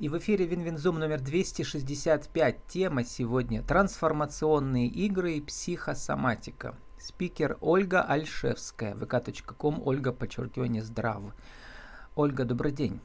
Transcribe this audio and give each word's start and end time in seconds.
И 0.00 0.08
в 0.08 0.16
эфире 0.16 0.46
Win 0.46 0.62
Win 0.62 0.77
Zoom 0.77 0.98
номер 0.98 1.20
265. 1.20 2.66
Тема 2.68 3.04
сегодня 3.04 3.62
«Трансформационные 3.62 4.86
игры 4.86 5.34
и 5.34 5.42
психосоматика». 5.42 6.74
Спикер 6.98 7.58
Ольга 7.60 8.00
Альшевская, 8.00 8.94
vk.com, 8.94 9.82
Ольга, 9.84 10.12
подчеркивание, 10.12 10.82
здрав. 10.82 11.22
Ольга, 12.16 12.46
добрый 12.46 12.72
день. 12.72 12.98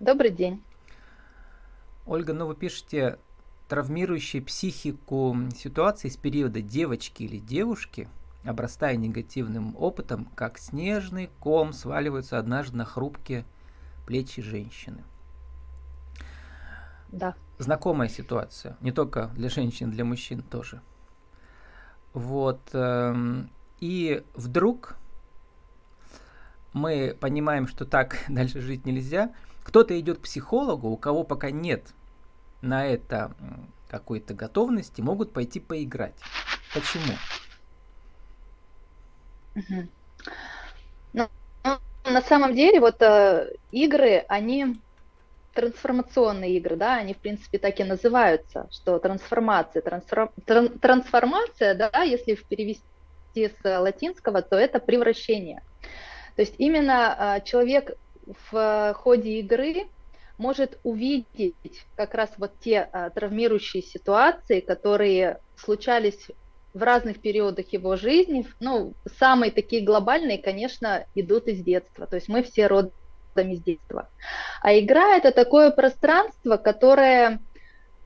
Добрый 0.00 0.30
день. 0.30 0.60
Ольга, 2.04 2.32
ну 2.32 2.46
вы 2.46 2.56
пишете 2.56 3.20
травмирующие 3.68 4.42
психику 4.42 5.36
ситуации 5.54 6.08
с 6.08 6.16
периода 6.16 6.62
девочки 6.62 7.22
или 7.22 7.38
девушки, 7.38 8.08
обрастая 8.42 8.96
негативным 8.96 9.76
опытом, 9.78 10.24
как 10.34 10.58
снежный 10.58 11.30
ком 11.38 11.72
сваливаются 11.72 12.40
однажды 12.40 12.76
на 12.76 12.84
хрупкие 12.84 13.44
плечи 14.04 14.42
женщины. 14.42 15.04
Да. 17.14 17.34
Знакомая 17.58 18.08
ситуация, 18.08 18.76
не 18.80 18.90
только 18.90 19.28
для 19.34 19.48
женщин, 19.48 19.90
для 19.90 20.04
мужчин 20.04 20.42
тоже. 20.42 20.80
Вот. 22.12 22.60
Эм, 22.72 23.50
и 23.80 24.24
вдруг 24.34 24.96
мы 26.72 27.16
понимаем, 27.18 27.68
что 27.68 27.84
так 27.84 28.18
дальше 28.28 28.60
жить 28.60 28.84
нельзя. 28.84 29.32
Кто-то 29.62 29.98
идет 29.98 30.18
к 30.18 30.22
психологу, 30.22 30.88
у 30.88 30.96
кого 30.96 31.22
пока 31.24 31.50
нет 31.50 31.94
на 32.60 32.86
это 32.86 33.32
какой-то 33.88 34.34
готовности, 34.34 35.00
могут 35.00 35.32
пойти 35.32 35.60
поиграть. 35.60 36.14
Почему? 36.74 37.14
Угу. 39.54 39.88
Ну, 41.12 41.28
на 42.04 42.22
самом 42.22 42.54
деле, 42.54 42.80
вот 42.80 43.00
э, 43.00 43.52
игры, 43.70 44.24
они 44.28 44.76
трансформационные 45.54 46.56
игры, 46.56 46.76
да, 46.76 46.96
они 46.96 47.14
в 47.14 47.18
принципе 47.18 47.58
так 47.58 47.80
и 47.80 47.84
называются, 47.84 48.68
что 48.70 48.98
трансформация, 48.98 49.82
трансформ, 49.82 50.30
трансформация, 50.44 51.74
да, 51.74 52.02
если 52.02 52.34
перевести 52.34 52.82
с 53.34 53.54
латинского, 53.64 54.42
то 54.42 54.56
это 54.56 54.80
превращение. 54.80 55.62
То 56.36 56.42
есть 56.42 56.54
именно 56.58 57.14
а, 57.16 57.40
человек 57.40 57.96
в 58.50 58.94
ходе 58.98 59.40
игры 59.40 59.86
может 60.38 60.78
увидеть 60.82 61.86
как 61.94 62.14
раз 62.14 62.30
вот 62.38 62.52
те 62.60 62.88
а, 62.92 63.10
травмирующие 63.10 63.82
ситуации, 63.82 64.60
которые 64.60 65.38
случались 65.56 66.28
в 66.72 66.82
разных 66.82 67.20
периодах 67.20 67.72
его 67.72 67.94
жизни. 67.96 68.46
Ну, 68.58 68.94
самые 69.18 69.52
такие 69.52 69.84
глобальные, 69.84 70.38
конечно, 70.38 71.06
идут 71.14 71.46
из 71.46 71.62
детства. 71.62 72.06
То 72.06 72.16
есть 72.16 72.28
мы 72.28 72.42
все 72.42 72.66
родом 72.66 72.92
из 73.42 73.62
детства. 73.62 74.08
А 74.62 74.78
игра 74.78 75.16
это 75.16 75.30
такое 75.30 75.70
пространство, 75.70 76.56
которое, 76.56 77.40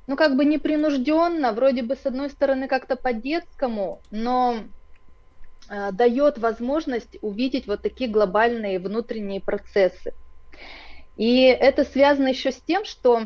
ну, 0.06 0.16
как 0.16 0.36
бы 0.36 0.44
непринужденно, 0.44 1.52
вроде 1.52 1.82
бы 1.82 1.96
с 1.96 2.06
одной 2.06 2.30
стороны 2.30 2.68
как-то 2.68 2.96
по-детскому, 2.96 4.00
но 4.10 4.58
э, 5.70 5.92
дает 5.92 6.38
возможность 6.38 7.18
увидеть 7.20 7.66
вот 7.66 7.82
такие 7.82 8.10
глобальные 8.10 8.78
внутренние 8.78 9.40
процессы. 9.40 10.12
И 11.16 11.42
это 11.42 11.84
связано 11.84 12.28
еще 12.28 12.52
с 12.52 12.60
тем, 12.60 12.84
что 12.84 13.24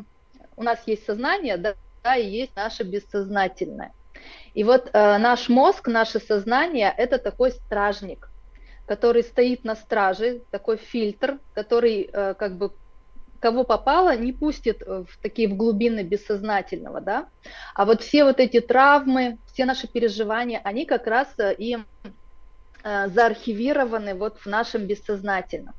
у 0.56 0.62
нас 0.62 0.82
есть 0.86 1.04
сознание, 1.04 1.56
да, 1.56 1.74
да 2.02 2.16
и 2.16 2.28
есть 2.28 2.56
наше 2.56 2.84
бессознательное. 2.84 3.92
И 4.54 4.64
вот 4.64 4.90
э, 4.92 5.18
наш 5.18 5.48
мозг, 5.48 5.88
наше 5.88 6.20
сознание– 6.20 6.92
это 6.96 7.18
такой 7.18 7.52
стражник, 7.52 8.28
который 8.86 9.22
стоит 9.22 9.64
на 9.64 9.74
страже, 9.76 10.42
такой 10.50 10.76
фильтр, 10.76 11.38
который 11.54 12.08
э, 12.12 12.34
как 12.34 12.56
бы 12.56 12.72
кого 13.40 13.64
попало, 13.64 14.16
не 14.16 14.32
пустит 14.32 14.82
в 14.86 15.08
такие 15.20 15.48
в 15.48 15.56
глубины 15.56 16.04
бессознательного, 16.04 17.00
да. 17.00 17.26
А 17.74 17.84
вот 17.84 18.00
все 18.00 18.24
вот 18.24 18.38
эти 18.38 18.60
травмы, 18.60 19.38
все 19.52 19.64
наши 19.64 19.88
переживания, 19.88 20.60
они 20.62 20.86
как 20.86 21.06
раз 21.08 21.28
э, 21.38 21.54
и 21.58 21.78
э, 22.84 23.08
заархивированы 23.08 24.14
вот 24.14 24.38
в 24.38 24.46
нашем 24.46 24.86
бессознательном. 24.86 25.74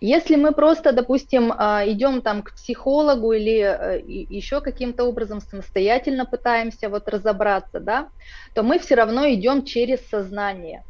Если 0.00 0.36
мы 0.36 0.52
просто, 0.52 0.92
допустим, 0.92 1.52
э, 1.52 1.90
идем 1.92 2.22
там 2.22 2.42
к 2.42 2.54
психологу 2.54 3.32
или 3.32 3.60
э, 3.60 4.02
еще 4.06 4.60
каким-то 4.60 5.04
образом 5.04 5.40
самостоятельно 5.40 6.26
пытаемся 6.26 6.88
вот 6.88 7.08
разобраться, 7.08 7.80
да, 7.80 8.08
то 8.54 8.62
мы 8.62 8.78
все 8.78 8.94
равно 8.96 9.26
идем 9.28 9.64
через 9.64 10.06
сознание. 10.08 10.84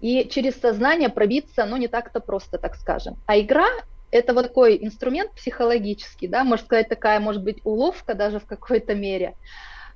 И 0.00 0.28
через 0.28 0.60
сознание 0.60 1.08
пробиться, 1.08 1.64
ну, 1.64 1.76
не 1.76 1.88
так-то 1.88 2.20
просто, 2.20 2.58
так 2.58 2.76
скажем. 2.76 3.16
А 3.26 3.38
игра– 3.38 3.66
это 4.10 4.32
вот 4.32 4.42
такой 4.42 4.78
инструмент 4.80 5.32
психологический, 5.32 6.28
да, 6.28 6.44
можно 6.44 6.64
сказать, 6.64 6.88
такая, 6.88 7.20
может 7.20 7.42
быть, 7.42 7.60
уловка 7.64 8.14
даже 8.14 8.38
в 8.38 8.46
какой-то 8.46 8.94
мере, 8.94 9.34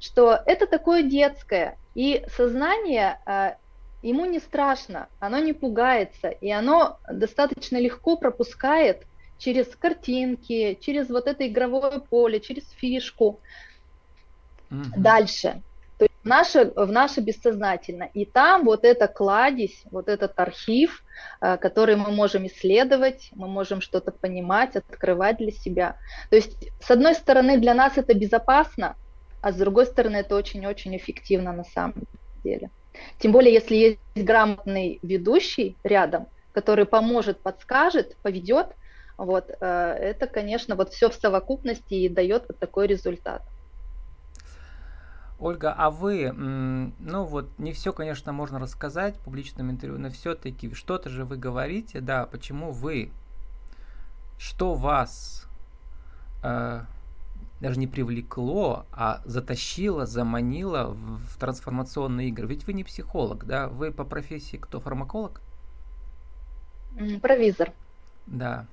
что 0.00 0.38
это 0.46 0.66
такое 0.66 1.02
детское, 1.02 1.78
и 1.94 2.24
сознание 2.36 3.20
э, 3.26 3.52
ему 4.02 4.24
не 4.26 4.40
страшно, 4.40 5.08
оно 5.20 5.38
не 5.38 5.52
пугается, 5.52 6.28
и 6.28 6.50
оно 6.50 6.98
достаточно 7.10 7.76
легко 7.76 8.16
пропускает 8.16 9.06
через 9.38 9.69
картинки, 9.69 10.78
через 10.80 11.08
вот 11.08 11.26
это 11.26 11.46
игровое 11.46 12.00
поле, 12.00 12.40
через 12.40 12.69
фишку 12.70 13.40
mm-hmm. 14.70 14.92
дальше 14.96 15.62
в 16.22 16.26
наше, 16.26 16.72
в 16.76 16.90
наше 16.90 17.20
бессознательно. 17.20 18.08
И 18.14 18.24
там 18.24 18.64
вот 18.64 18.84
эта 18.84 19.08
кладезь, 19.08 19.82
вот 19.90 20.08
этот 20.08 20.38
архив, 20.38 21.04
э, 21.40 21.56
который 21.56 21.96
мы 21.96 22.10
можем 22.10 22.46
исследовать, 22.46 23.30
мы 23.34 23.48
можем 23.48 23.80
что-то 23.80 24.12
понимать, 24.12 24.76
открывать 24.76 25.38
для 25.38 25.50
себя. 25.50 25.96
То 26.30 26.36
есть, 26.36 26.68
с 26.80 26.90
одной 26.90 27.14
стороны, 27.14 27.58
для 27.58 27.74
нас 27.74 27.98
это 27.98 28.14
безопасно, 28.14 28.96
а 29.40 29.52
с 29.52 29.56
другой 29.56 29.86
стороны, 29.86 30.18
это 30.18 30.36
очень-очень 30.36 30.96
эффективно 30.96 31.52
на 31.52 31.64
самом 31.64 32.04
деле. 32.44 32.70
Тем 33.18 33.32
более, 33.32 33.52
если 33.52 33.74
есть 33.74 33.98
грамотный 34.14 35.00
ведущий 35.02 35.76
рядом, 35.82 36.26
который 36.52 36.84
поможет, 36.84 37.40
подскажет, 37.40 38.16
поведет, 38.22 38.68
вот, 39.16 39.50
э, 39.50 39.54
это, 39.66 40.26
конечно, 40.26 40.76
вот 40.76 40.92
все 40.92 41.10
в 41.10 41.14
совокупности 41.14 41.94
и 41.94 42.08
дает 42.08 42.44
вот 42.48 42.58
такой 42.58 42.86
результат. 42.86 43.42
Ольга, 45.42 45.75
а 45.76 45.91
вы, 45.91 46.30
ну 46.30 47.25
вот, 47.25 47.58
не 47.58 47.72
все, 47.72 47.92
конечно, 47.92 48.32
можно 48.32 48.60
рассказать 48.60 49.16
в 49.16 49.20
публичном 49.22 49.72
интервью, 49.72 49.98
но 49.98 50.08
все-таки 50.08 50.72
что-то 50.72 51.10
же 51.10 51.25
вы 51.25 51.36
говорите, 51.36 52.00
да, 52.00 52.26
почему 52.26 52.70
вы, 52.70 53.10
что 54.38 54.75
вас 54.75 55.48
э, 56.44 56.82
даже 57.60 57.81
не 57.81 57.88
привлекло, 57.88 58.86
а 58.92 59.20
затащило, 59.25 60.06
заманило 60.06 60.91
в, 60.92 61.19
в 61.19 61.36
трансформационные 61.38 62.28
игры? 62.28 62.47
Ведь 62.47 62.64
вы 62.69 62.72
не 62.72 62.84
психолог, 62.84 63.44
да, 63.44 63.66
вы 63.66 63.91
по 63.91 64.04
профессии 64.04 64.58
кто, 64.58 64.78
фармаколог? 64.78 65.41
Провизор. 67.20 67.72
Да. 68.26 68.69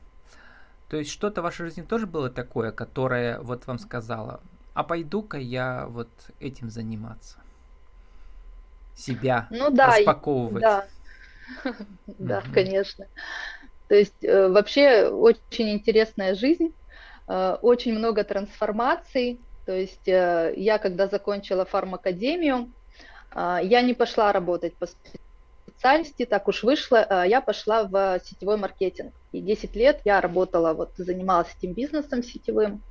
То 0.88 0.98
есть 0.98 1.10
что-то 1.10 1.42
в 1.42 1.46
вашей 1.46 1.66
жизни 1.66 1.82
тоже 1.82 2.06
было 2.06 2.30
такое, 2.30 2.72
которое 2.72 3.40
вот 3.40 3.66
вам 3.66 3.80
сказала, 3.80 4.40
а 4.80 4.84
пойду-ка 4.84 5.38
я 5.38 5.88
вот 5.90 6.08
этим 6.40 6.70
заниматься. 6.70 7.36
Себя 8.96 9.46
ну, 9.50 9.70
да, 9.70 9.88
распаковывать. 9.88 10.62
Да, 10.62 10.86
да, 12.08 12.42
конечно. 12.54 13.06
То 13.90 13.96
есть 13.96 14.24
э, 14.24 14.48
вообще 14.48 15.10
очень 15.10 15.72
интересная 15.72 16.34
жизнь, 16.34 16.74
э, 17.28 17.58
очень 17.62 17.94
много 17.94 18.24
трансформаций. 18.24 19.42
То 19.66 19.74
есть 19.74 20.08
э, 20.08 20.54
я, 20.56 20.78
когда 20.78 21.10
закончила 21.10 21.66
фармакадемию, 21.66 22.72
я 23.36 23.82
не 23.82 23.94
пошла 23.94 24.32
работать 24.32 24.76
по 24.78 24.88
специальности, 25.68 26.26
так 26.26 26.48
уж 26.48 26.64
вышло, 26.64 27.26
я 27.26 27.42
пошла 27.42 27.84
в 27.84 28.22
сетевой 28.24 28.56
маркетинг. 28.56 29.14
И 29.34 29.42
10 29.42 29.76
лет 29.76 30.00
я 30.06 30.22
работала, 30.22 30.74
вот 30.74 30.94
занималась 30.96 31.54
этим 31.58 31.74
бизнесом 31.74 32.24
сетевым. 32.24 32.82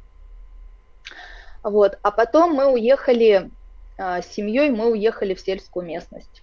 Вот. 1.63 1.99
А 2.03 2.11
потом 2.11 2.53
мы 2.53 2.73
уехали 2.73 3.51
а, 3.99 4.23
с 4.23 4.29
семьей, 4.29 4.71
мы 4.71 4.91
уехали 4.91 5.35
в 5.35 5.41
сельскую 5.41 5.85
местность. 5.85 6.43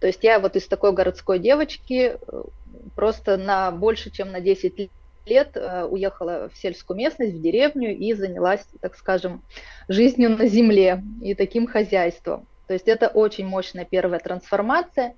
То 0.00 0.06
есть 0.06 0.22
я 0.22 0.38
вот 0.40 0.56
из 0.56 0.66
такой 0.66 0.92
городской 0.92 1.38
девочки 1.38 2.18
э, 2.20 2.42
просто 2.94 3.36
на 3.36 3.70
больше, 3.70 4.10
чем 4.10 4.30
на 4.30 4.40
10 4.40 4.90
лет 5.26 5.56
э, 5.56 5.84
уехала 5.84 6.50
в 6.52 6.58
сельскую 6.58 6.96
местность, 6.96 7.34
в 7.34 7.40
деревню 7.40 7.96
и 7.96 8.12
занялась, 8.12 8.66
так 8.80 8.96
скажем, 8.96 9.42
жизнью 9.88 10.30
на 10.30 10.46
земле 10.46 11.02
и 11.22 11.34
таким 11.34 11.66
хозяйством. 11.66 12.46
То 12.66 12.74
есть 12.74 12.88
это 12.88 13.08
очень 13.08 13.46
мощная 13.46 13.84
первая 13.84 14.20
трансформация. 14.20 15.14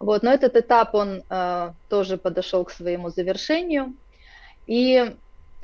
Вот, 0.00 0.22
но 0.22 0.32
этот 0.32 0.56
этап, 0.56 0.94
он 0.94 1.22
э, 1.28 1.72
тоже 1.88 2.16
подошел 2.16 2.64
к 2.64 2.70
своему 2.70 3.10
завершению. 3.10 3.94
И 4.66 5.14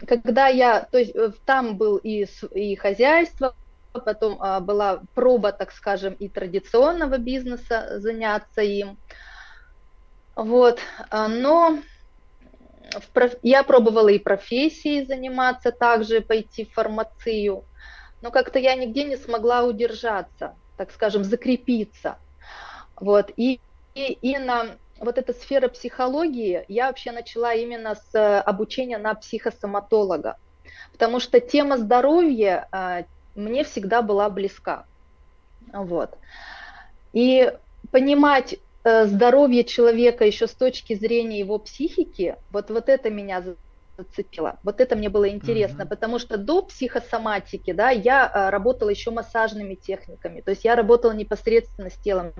когда 0.06 0.48
я, 0.48 0.80
то 0.80 0.98
есть 0.98 1.14
э, 1.14 1.32
там 1.44 1.76
был 1.76 1.96
и, 1.96 2.26
и 2.54 2.76
хозяйство, 2.76 3.54
потом 3.92 4.36
а, 4.40 4.60
была 4.60 5.02
проба, 5.14 5.52
так 5.52 5.72
скажем, 5.72 6.14
и 6.14 6.28
традиционного 6.28 7.18
бизнеса 7.18 7.98
заняться 7.98 8.62
им. 8.62 8.98
Вот, 10.36 10.78
а, 11.10 11.28
но 11.28 11.78
я 13.42 13.62
пробовала 13.62 14.08
и 14.08 14.18
профессией 14.18 15.04
заниматься, 15.04 15.72
также 15.72 16.20
пойти 16.20 16.64
в 16.64 16.72
фармацию, 16.72 17.64
но 18.22 18.30
как-то 18.30 18.58
я 18.58 18.74
нигде 18.74 19.04
не 19.04 19.16
смогла 19.16 19.64
удержаться, 19.64 20.54
так 20.76 20.90
скажем, 20.92 21.24
закрепиться. 21.24 22.18
Вот. 22.96 23.32
И, 23.36 23.60
и, 23.94 24.12
и 24.12 24.38
на 24.38 24.76
вот 25.00 25.18
эта 25.18 25.32
сфера 25.32 25.68
психологии 25.68 26.64
я 26.68 26.86
вообще 26.88 27.10
начала 27.10 27.54
именно 27.54 27.94
с 27.94 28.40
обучения 28.42 28.98
на 28.98 29.14
психосоматолога, 29.14 30.36
потому 30.92 31.20
что 31.20 31.40
тема 31.40 31.78
здоровья 31.78 32.68
а, 32.70 33.04
мне 33.34 33.64
всегда 33.64 34.02
была 34.02 34.28
близка. 34.28 34.84
Вот. 35.72 36.16
И 37.12 37.52
понимать 37.90 38.56
э, 38.84 39.06
здоровье 39.06 39.64
человека 39.64 40.24
еще 40.24 40.46
с 40.46 40.52
точки 40.52 40.94
зрения 40.94 41.38
его 41.38 41.58
психики, 41.58 42.36
вот, 42.50 42.70
вот 42.70 42.88
это 42.88 43.10
меня 43.10 43.42
зацепило. 43.96 44.58
Вот 44.62 44.80
это 44.80 44.96
мне 44.96 45.08
было 45.08 45.28
интересно, 45.28 45.82
mm-hmm. 45.82 45.88
потому 45.88 46.18
что 46.18 46.36
до 46.36 46.62
психосоматики, 46.62 47.72
да, 47.72 47.90
я 47.90 48.30
э, 48.32 48.50
работала 48.50 48.90
еще 48.90 49.10
массажными 49.10 49.74
техниками, 49.74 50.40
то 50.40 50.50
есть 50.50 50.64
я 50.64 50.76
работала 50.76 51.12
непосредственно 51.12 51.90
с 51.90 51.94
телом, 51.94 52.32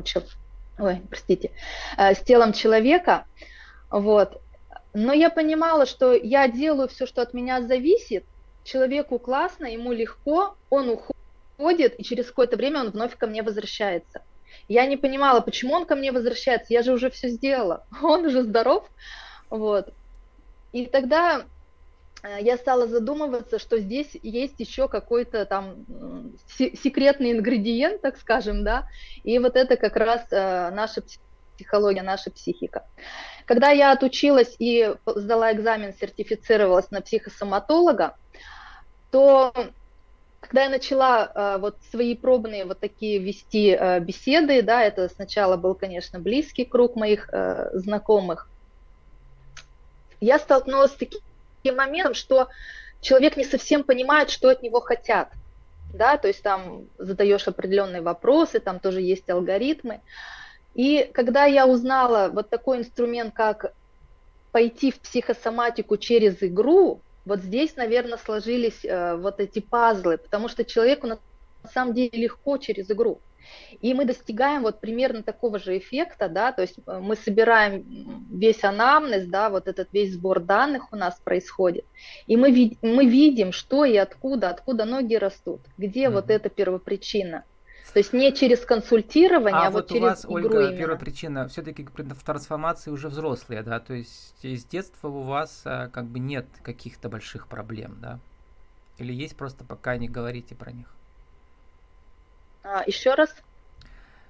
ой, 0.81 1.03
простите, 1.09 1.53
э, 1.97 2.15
с 2.15 2.21
телом 2.21 2.53
человека, 2.53 3.27
вот. 3.91 4.41
Но 4.93 5.13
я 5.13 5.31
понимала, 5.31 5.87
что 5.87 6.15
я 6.15 6.49
делаю 6.49 6.89
все, 6.89 7.07
что 7.07 7.23
от 7.23 7.35
меня 7.35 7.63
зависит, 7.63 8.25
человеку 8.65 9.19
классно, 9.19 9.67
ему 9.67 9.93
легко, 9.93 10.57
он 10.69 10.89
уходит, 10.89 11.99
и 11.99 12.05
через 12.05 12.27
какое-то 12.27 12.57
время 12.57 12.81
он 12.81 12.91
вновь 12.91 13.17
ко 13.17 13.27
мне 13.27 13.43
возвращается. 13.43 14.23
Я 14.69 14.87
не 14.87 14.97
понимала, 14.97 15.41
почему 15.41 15.75
он 15.75 15.87
ко 15.87 15.95
мне 15.95 16.13
возвращается, 16.13 16.73
я 16.73 16.83
же 16.83 16.93
уже 16.93 17.11
все 17.11 17.29
сделала, 17.29 17.87
он 18.03 18.27
уже 18.27 18.43
здоров, 18.43 18.91
вот. 19.49 19.93
И 20.73 20.87
тогда 20.87 21.45
я 22.23 22.57
стала 22.57 22.87
задумываться, 22.87 23.59
что 23.59 23.79
здесь 23.79 24.17
есть 24.23 24.59
еще 24.59 24.89
какой-то 24.89 25.47
там 25.47 25.87
секретный 26.49 27.33
ингредиент, 27.33 28.03
так 28.03 28.19
скажем, 28.19 28.63
да, 28.65 28.87
и 29.25 29.39
вот 29.39 29.57
это 29.57 29.77
как 29.77 29.97
раз 29.97 30.27
э, 30.31 30.71
наша 30.71 31.03
психология, 31.57 32.03
наша 32.03 32.31
психика. 32.31 32.85
Когда 33.47 33.71
я 33.71 33.93
отучилась 33.93 34.55
и 34.59 34.95
сдала 35.07 35.53
экзамен, 35.53 35.95
сертифицировалась 35.95 36.91
на 36.91 37.01
психосоматолога, 37.01 38.17
то 39.11 39.53
когда 40.41 40.65
я 40.65 40.69
начала 40.69 41.31
э, 41.35 41.59
вот 41.59 41.77
свои 41.91 42.15
пробные 42.15 42.65
вот 42.65 42.81
такие 42.81 43.19
вести 43.19 43.79
беседы, 44.01 44.63
да, 44.63 44.83
это 44.83 45.09
сначала 45.09 45.57
был, 45.57 45.75
конечно, 45.75 46.19
близкий 46.19 46.65
круг 46.65 46.97
моих 46.97 47.31
знакомых, 47.73 48.49
я 50.21 50.39
столкнулась 50.39 50.93
с 50.93 50.97
таким 50.97 51.21
моментом, 51.69 52.15
что 52.15 52.49
человек 53.01 53.37
не 53.37 53.45
совсем 53.45 53.85
понимает, 53.85 54.31
что 54.31 54.49
от 54.49 54.63
него 54.63 54.81
хотят. 54.81 55.31
Да, 55.93 56.17
то 56.19 56.29
есть 56.29 56.43
там 56.43 56.87
задаешь 56.99 57.49
определенные 57.49 58.01
вопросы, 58.01 58.61
там 58.61 58.79
тоже 58.79 59.01
есть 59.01 59.29
алгоритмы. 59.29 60.01
И 60.75 61.11
когда 61.13 61.47
я 61.47 61.67
узнала 61.67 62.31
вот 62.33 62.49
такой 62.49 62.79
инструмент, 62.79 63.35
как 63.35 63.73
пойти 64.53 64.93
в 64.93 65.01
психосоматику 65.01 65.97
через 65.97 66.43
игру, 66.43 67.01
вот 67.25 67.41
здесь, 67.41 67.77
наверное, 67.77 68.19
сложились 68.19 68.85
э, 68.85 69.17
вот 69.17 69.41
эти 69.41 69.61
пазлы, 69.61 70.19
потому 70.19 70.49
что 70.49 70.65
человеку 70.65 71.07
на 71.07 71.19
самом 71.73 71.95
деле 71.95 72.11
легко 72.13 72.57
через 72.57 72.91
игру. 72.91 73.21
И 73.81 73.95
мы 73.95 74.05
достигаем 74.05 74.63
вот 74.63 74.81
примерно 74.81 75.23
такого 75.23 75.59
же 75.59 75.79
эффекта, 75.79 76.29
да, 76.29 76.53
то 76.53 76.63
есть 76.63 76.77
э, 76.87 76.99
мы 77.01 77.17
собираем 77.17 78.29
весь 78.31 78.63
анамнез, 78.65 79.27
да, 79.27 79.51
вот 79.51 79.69
этот 79.69 79.89
весь 79.93 80.15
сбор 80.15 80.41
данных 80.41 80.93
у 80.93 80.97
нас 80.97 81.21
происходит, 81.21 81.85
и 82.27 82.37
мы, 82.37 82.51
вид 82.51 82.79
мы 82.83 83.07
видим, 83.07 83.53
что 83.53 83.85
и 83.85 83.97
откуда, 83.97 84.51
откуда 84.51 84.85
ноги 84.85 85.15
растут, 85.15 85.61
где 85.79 86.05
mm-hmm. 86.05 86.13
вот 86.13 86.31
эта 86.31 86.49
первопричина. 86.49 87.45
То 87.93 87.99
есть 87.99 88.13
не 88.13 88.33
через 88.33 88.61
консультирование, 88.61 89.53
а, 89.53 89.67
а 89.67 89.71
вот, 89.71 89.83
вот 89.83 89.89
через 89.89 90.01
у 90.01 90.05
вас, 90.05 90.25
игру 90.25 90.35
Ольга, 90.35 90.61
именно. 90.67 90.79
первая 90.79 90.99
причина, 90.99 91.49
все-таки 91.49 91.85
в 91.85 92.25
трансформации 92.25 92.91
уже 92.91 93.09
взрослые, 93.09 93.63
да, 93.63 93.81
то 93.81 93.95
есть 93.95 94.45
из 94.45 94.65
детства 94.65 95.09
у 95.09 95.23
вас 95.23 95.63
а, 95.65 95.89
как 95.89 96.07
бы 96.07 96.21
нет 96.21 96.47
каких-то 96.63 97.09
больших 97.09 97.49
проблем, 97.49 97.99
да? 98.01 98.21
Или 98.99 99.13
есть 99.13 99.37
просто 99.37 99.65
пока 99.65 99.97
не 99.97 100.09
говорите 100.09 100.55
про 100.55 100.71
них? 100.73 100.95
А, 102.63 102.85
еще 102.87 103.15
раз. 103.15 103.35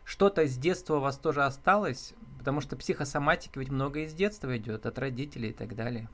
Что-то 0.04 0.46
с 0.46 0.56
детства 0.56 0.96
у 0.96 1.00
вас 1.00 1.18
тоже 1.18 1.44
осталось? 1.44 2.14
Потому 2.38 2.60
что 2.60 2.76
психосоматики 2.76 3.58
ведь 3.58 3.70
много 3.70 4.00
из 4.00 4.14
детства 4.14 4.56
идет, 4.56 4.86
от 4.86 4.98
родителей 4.98 5.50
и 5.50 5.52
так 5.52 5.76
далее. 5.76 6.08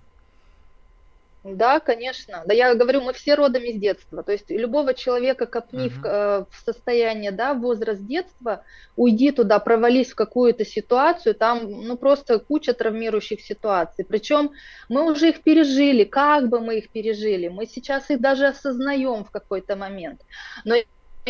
Да, 1.55 1.79
конечно. 1.79 2.43
Да, 2.45 2.53
я 2.53 2.75
говорю, 2.75 3.03
мы 3.03 3.13
все 3.13 3.37
родом 3.37 3.63
из 3.63 3.79
детства. 3.79 4.25
То 4.25 4.33
есть 4.33 4.51
любого 4.51 4.95
человека 4.95 5.47
копни 5.47 5.87
uh-huh. 5.87 6.01
в, 6.01 6.05
э, 6.05 6.45
в 6.51 6.65
состояние, 6.65 7.31
да, 7.31 7.55
возраст 7.55 8.05
детства, 8.05 8.65
уйди 8.97 9.31
туда, 9.31 9.61
провались 9.61 10.11
в 10.11 10.17
какую-то 10.17 10.65
ситуацию, 10.65 11.37
там, 11.37 11.71
ну, 11.71 11.97
просто 11.97 12.41
куча 12.41 12.73
травмирующих 12.73 13.41
ситуаций. 13.41 14.05
Причем 14.05 14.51
мы 14.89 15.09
уже 15.09 15.29
их 15.29 15.43
пережили, 15.43 16.03
как 16.03 16.49
бы 16.49 16.59
мы 16.59 16.79
их 16.79 16.89
пережили. 16.91 17.47
Мы 17.47 17.67
сейчас 17.67 18.11
их 18.11 18.21
даже 18.21 18.49
осознаем 18.49 19.25
в 19.25 19.31
какой-то 19.31 19.77
момент. 19.77 20.23
Но 20.65 20.75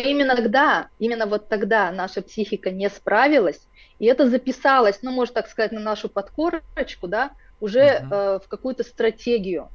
именно 0.01 0.35
тогда, 0.35 0.89
именно 0.99 1.25
вот 1.25 1.49
тогда 1.49 1.91
наша 1.91 2.21
психика 2.21 2.71
не 2.71 2.89
справилась, 2.89 3.67
и 3.99 4.05
это 4.05 4.29
записалось, 4.29 4.99
ну, 5.01 5.11
можно 5.11 5.35
так 5.35 5.47
сказать, 5.47 5.71
на 5.71 5.79
нашу 5.79 6.09
подкорочку, 6.09 7.07
да, 7.07 7.31
уже 7.59 7.79
uh-huh. 7.79 8.35
э, 8.35 8.39
в 8.39 8.47
какую-то 8.47 8.83
стратегию. 8.83 9.69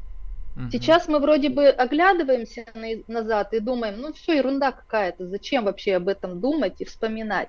Uh-huh. 0.56 0.70
Сейчас 0.70 1.08
мы 1.08 1.18
вроде 1.18 1.48
бы 1.48 1.68
оглядываемся 1.68 2.66
на, 2.74 2.88
назад 3.08 3.52
и 3.52 3.58
думаем, 3.58 4.00
ну, 4.00 4.12
все, 4.12 4.36
ерунда 4.36 4.70
какая-то, 4.72 5.26
зачем 5.26 5.64
вообще 5.64 5.96
об 5.96 6.08
этом 6.08 6.40
думать 6.40 6.80
и 6.80 6.84
вспоминать. 6.84 7.48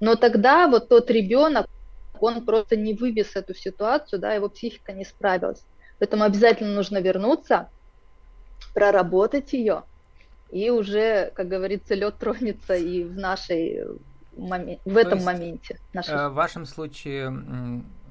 Но 0.00 0.16
тогда 0.16 0.66
вот 0.66 0.88
тот 0.88 1.10
ребенок, 1.10 1.68
он 2.20 2.44
просто 2.44 2.76
не 2.76 2.94
вывез 2.94 3.36
эту 3.36 3.54
ситуацию, 3.54 4.18
да, 4.18 4.34
его 4.34 4.48
психика 4.48 4.92
не 4.92 5.04
справилась. 5.04 5.64
Поэтому 5.98 6.24
обязательно 6.24 6.74
нужно 6.74 6.98
вернуться, 6.98 7.68
проработать 8.74 9.52
ее, 9.52 9.84
и 10.50 10.70
уже, 10.70 11.32
как 11.34 11.48
говорится, 11.48 11.94
лед 11.94 12.16
тронется 12.18 12.74
и 12.74 13.04
в 13.04 13.16
нашей 13.16 13.84
момент, 14.36 14.80
в 14.84 14.96
этом 14.96 15.14
есть, 15.14 15.26
моменте. 15.26 15.78
Нашей... 15.92 16.14
Э, 16.14 16.28
в 16.28 16.34
вашем 16.34 16.66
случае, 16.66 17.32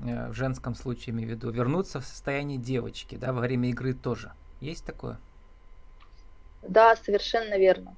э, 0.06 0.30
в 0.30 0.33
женском 0.33 0.75
случае, 0.75 1.13
имею 1.13 1.30
в 1.30 1.31
виду, 1.31 1.51
вернуться 1.51 2.00
в 2.00 2.06
состояние 2.06 2.57
девочки, 2.57 3.15
да, 3.15 3.33
во 3.33 3.41
время 3.41 3.69
игры 3.69 3.94
тоже. 3.94 4.31
Есть 4.62 4.86
такое? 4.86 5.19
Да, 6.62 6.95
совершенно 6.95 7.57
верно. 7.57 7.95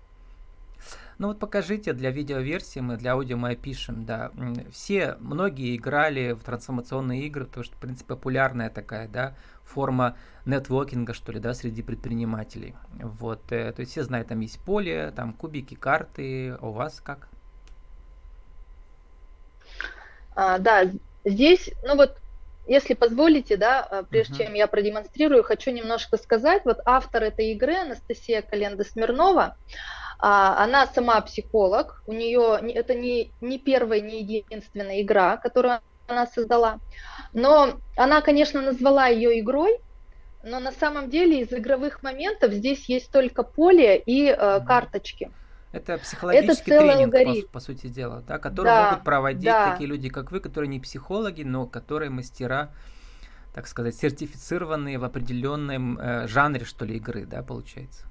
Ну 1.21 1.27
вот 1.27 1.37
покажите, 1.37 1.93
для 1.93 2.09
видеоверсии 2.09 2.79
мы, 2.79 2.97
для 2.97 3.11
аудио 3.11 3.37
мы 3.37 3.51
опишем, 3.51 4.05
да. 4.05 4.31
Все, 4.71 5.17
многие 5.19 5.75
играли 5.75 6.31
в 6.31 6.43
трансформационные 6.43 7.27
игры, 7.27 7.45
потому 7.45 7.63
что, 7.63 7.75
в 7.75 7.79
принципе, 7.79 8.15
популярная 8.15 8.71
такая, 8.71 9.07
да, 9.07 9.35
форма 9.63 10.17
нетворкинга, 10.47 11.13
что 11.13 11.31
ли, 11.31 11.39
да, 11.39 11.53
среди 11.53 11.83
предпринимателей. 11.83 12.73
Вот, 12.93 13.51
э, 13.51 13.71
то 13.71 13.81
есть 13.81 13.91
все 13.91 14.03
знают, 14.03 14.29
там 14.29 14.39
есть 14.39 14.59
поле, 14.61 15.13
там 15.15 15.33
кубики, 15.33 15.75
карты, 15.75 16.57
а 16.59 16.67
у 16.67 16.71
вас 16.71 16.99
как? 17.01 17.27
А, 20.35 20.57
да, 20.57 20.89
здесь, 21.23 21.69
ну 21.83 21.97
вот, 21.97 22.17
если 22.65 22.95
позволите, 22.95 23.57
да, 23.57 23.83
а, 23.83 24.01
прежде 24.01 24.33
uh-huh. 24.33 24.45
чем 24.45 24.53
я 24.55 24.65
продемонстрирую, 24.65 25.43
хочу 25.43 25.69
немножко 25.69 26.17
сказать, 26.17 26.65
вот 26.65 26.79
автор 26.83 27.21
этой 27.21 27.51
игры, 27.51 27.75
Анастасия 27.75 28.41
Календа 28.41 28.83
Смирнова, 28.83 29.55
а, 30.21 30.63
она 30.63 30.85
сама 30.85 31.19
психолог, 31.21 32.03
у 32.05 32.13
нее 32.13 32.59
это 32.73 32.93
не, 32.93 33.31
не 33.41 33.57
первая, 33.57 34.01
не 34.01 34.21
единственная 34.21 35.01
игра, 35.01 35.37
которую 35.37 35.79
она 36.07 36.27
создала. 36.27 36.79
Но 37.33 37.79
она, 37.97 38.21
конечно, 38.21 38.61
назвала 38.61 39.07
ее 39.07 39.39
игрой, 39.39 39.79
но 40.43 40.59
на 40.59 40.71
самом 40.71 41.09
деле 41.09 41.41
из 41.41 41.51
игровых 41.51 42.03
моментов 42.03 42.53
здесь 42.53 42.87
есть 42.87 43.11
только 43.11 43.41
поле 43.41 43.97
и 43.97 44.27
э, 44.27 44.59
карточки. 44.65 45.31
Это 45.71 45.97
психологический 45.97 46.71
это 46.71 46.81
тренинг, 46.81 47.15
алгоритм. 47.15 47.47
по, 47.47 47.53
по 47.53 47.59
сути 47.59 47.87
дела, 47.87 48.23
да, 48.27 48.37
который 48.37 48.65
да, 48.67 48.89
могут 48.91 49.05
проводить 49.05 49.45
да. 49.45 49.71
такие 49.71 49.87
люди, 49.87 50.09
как 50.09 50.31
вы, 50.31 50.39
которые 50.39 50.67
не 50.67 50.79
психологи, 50.79 51.43
но 51.43 51.65
которые 51.65 52.11
мастера, 52.11 52.71
так 53.55 53.67
сказать, 53.67 53.95
сертифицированные 53.95 54.99
в 54.99 55.03
определенном 55.03 55.97
э, 55.97 56.27
жанре, 56.27 56.65
что 56.65 56.85
ли, 56.85 56.97
игры, 56.97 57.25
да, 57.25 57.41
получается. 57.41 58.10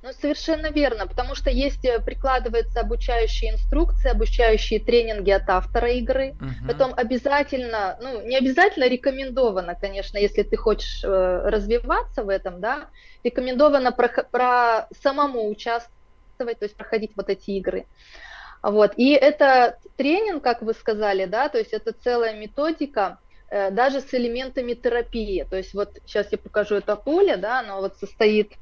Ну, 0.00 0.12
совершенно 0.12 0.70
верно, 0.70 1.08
потому 1.08 1.34
что 1.34 1.50
есть, 1.50 1.84
э, 1.84 1.98
прикладываются 1.98 2.80
обучающие 2.80 3.52
инструкции, 3.52 4.10
обучающие 4.10 4.78
тренинги 4.78 5.30
от 5.32 5.48
автора 5.50 5.90
игры. 5.90 6.36
Угу. 6.40 6.68
Потом 6.68 6.94
обязательно, 6.96 7.98
ну, 8.00 8.22
не 8.22 8.36
обязательно 8.36 8.88
рекомендовано, 8.88 9.74
конечно, 9.74 10.16
если 10.16 10.44
ты 10.44 10.56
хочешь 10.56 11.02
э, 11.02 11.08
развиваться 11.48 12.22
в 12.22 12.28
этом, 12.28 12.60
да, 12.60 12.90
рекомендовано 13.24 13.90
про, 13.90 14.08
про 14.30 14.88
самому 15.02 15.48
участвовать, 15.48 16.60
то 16.60 16.64
есть 16.64 16.76
проходить 16.76 17.10
вот 17.16 17.28
эти 17.28 17.50
игры. 17.50 17.86
Вот. 18.62 18.92
И 18.96 19.10
это 19.10 19.78
тренинг, 19.96 20.44
как 20.44 20.62
вы 20.62 20.74
сказали, 20.74 21.24
да, 21.24 21.48
то 21.48 21.58
есть 21.58 21.72
это 21.72 21.92
целая 21.92 22.38
методика, 22.38 23.18
э, 23.50 23.72
даже 23.72 24.00
с 24.00 24.14
элементами 24.14 24.74
терапии. 24.74 25.44
То 25.50 25.56
есть 25.56 25.74
вот 25.74 25.98
сейчас 26.06 26.30
я 26.30 26.38
покажу 26.38 26.76
это 26.76 26.94
поле, 26.94 27.36
да, 27.36 27.58
оно 27.58 27.80
вот 27.80 27.96
состоит... 27.96 28.52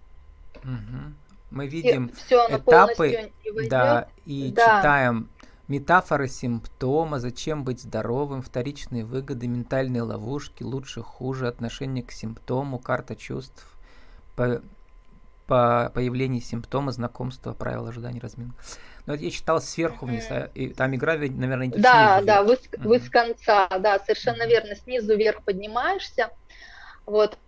Угу. 0.65 1.26
Мы 1.51 1.67
видим 1.67 2.11
все, 2.11 2.47
этапы, 2.49 3.31
да, 3.69 4.09
и 4.25 4.53
да. 4.53 4.79
читаем 4.79 5.31
метафоры 5.69 6.29
симптома, 6.29 7.19
зачем 7.19 7.65
быть 7.65 7.81
здоровым, 7.81 8.43
вторичные 8.43 9.05
выгоды, 9.05 9.49
ментальные 9.49 10.03
ловушки, 10.03 10.63
лучше, 10.63 11.03
хуже, 11.03 11.49
отношение 11.49 12.05
к 12.05 12.13
симптому, 12.13 12.79
карта 12.79 13.17
чувств, 13.17 13.67
по, 14.37 14.63
по 15.47 15.91
появлению 15.95 16.41
симптома, 16.41 16.93
знакомство, 16.93 17.53
правила 17.53 17.89
ожидания, 17.89 18.21
разминка. 18.21 18.57
Но 19.07 19.15
это 19.15 19.25
я 19.25 19.31
читал 19.31 19.61
сверху 19.61 20.07
вниз, 20.07 20.27
а, 20.31 20.51
и 20.55 20.69
там 20.69 20.95
игра, 20.95 21.15
наверное, 21.15 21.69
идет 21.69 21.81
Да, 21.81 22.17
снизу 22.17 22.27
да, 22.27 22.43
вы, 22.43 22.55
uh-huh. 22.55 22.89
вы 22.89 22.99
с 22.99 23.09
конца, 23.09 23.69
да, 23.79 23.99
совершенно 24.01 24.47
верно, 24.47 24.75
снизу 24.75 25.17
вверх 25.17 25.43
поднимаешься, 25.43 26.31
вот, 27.07 27.39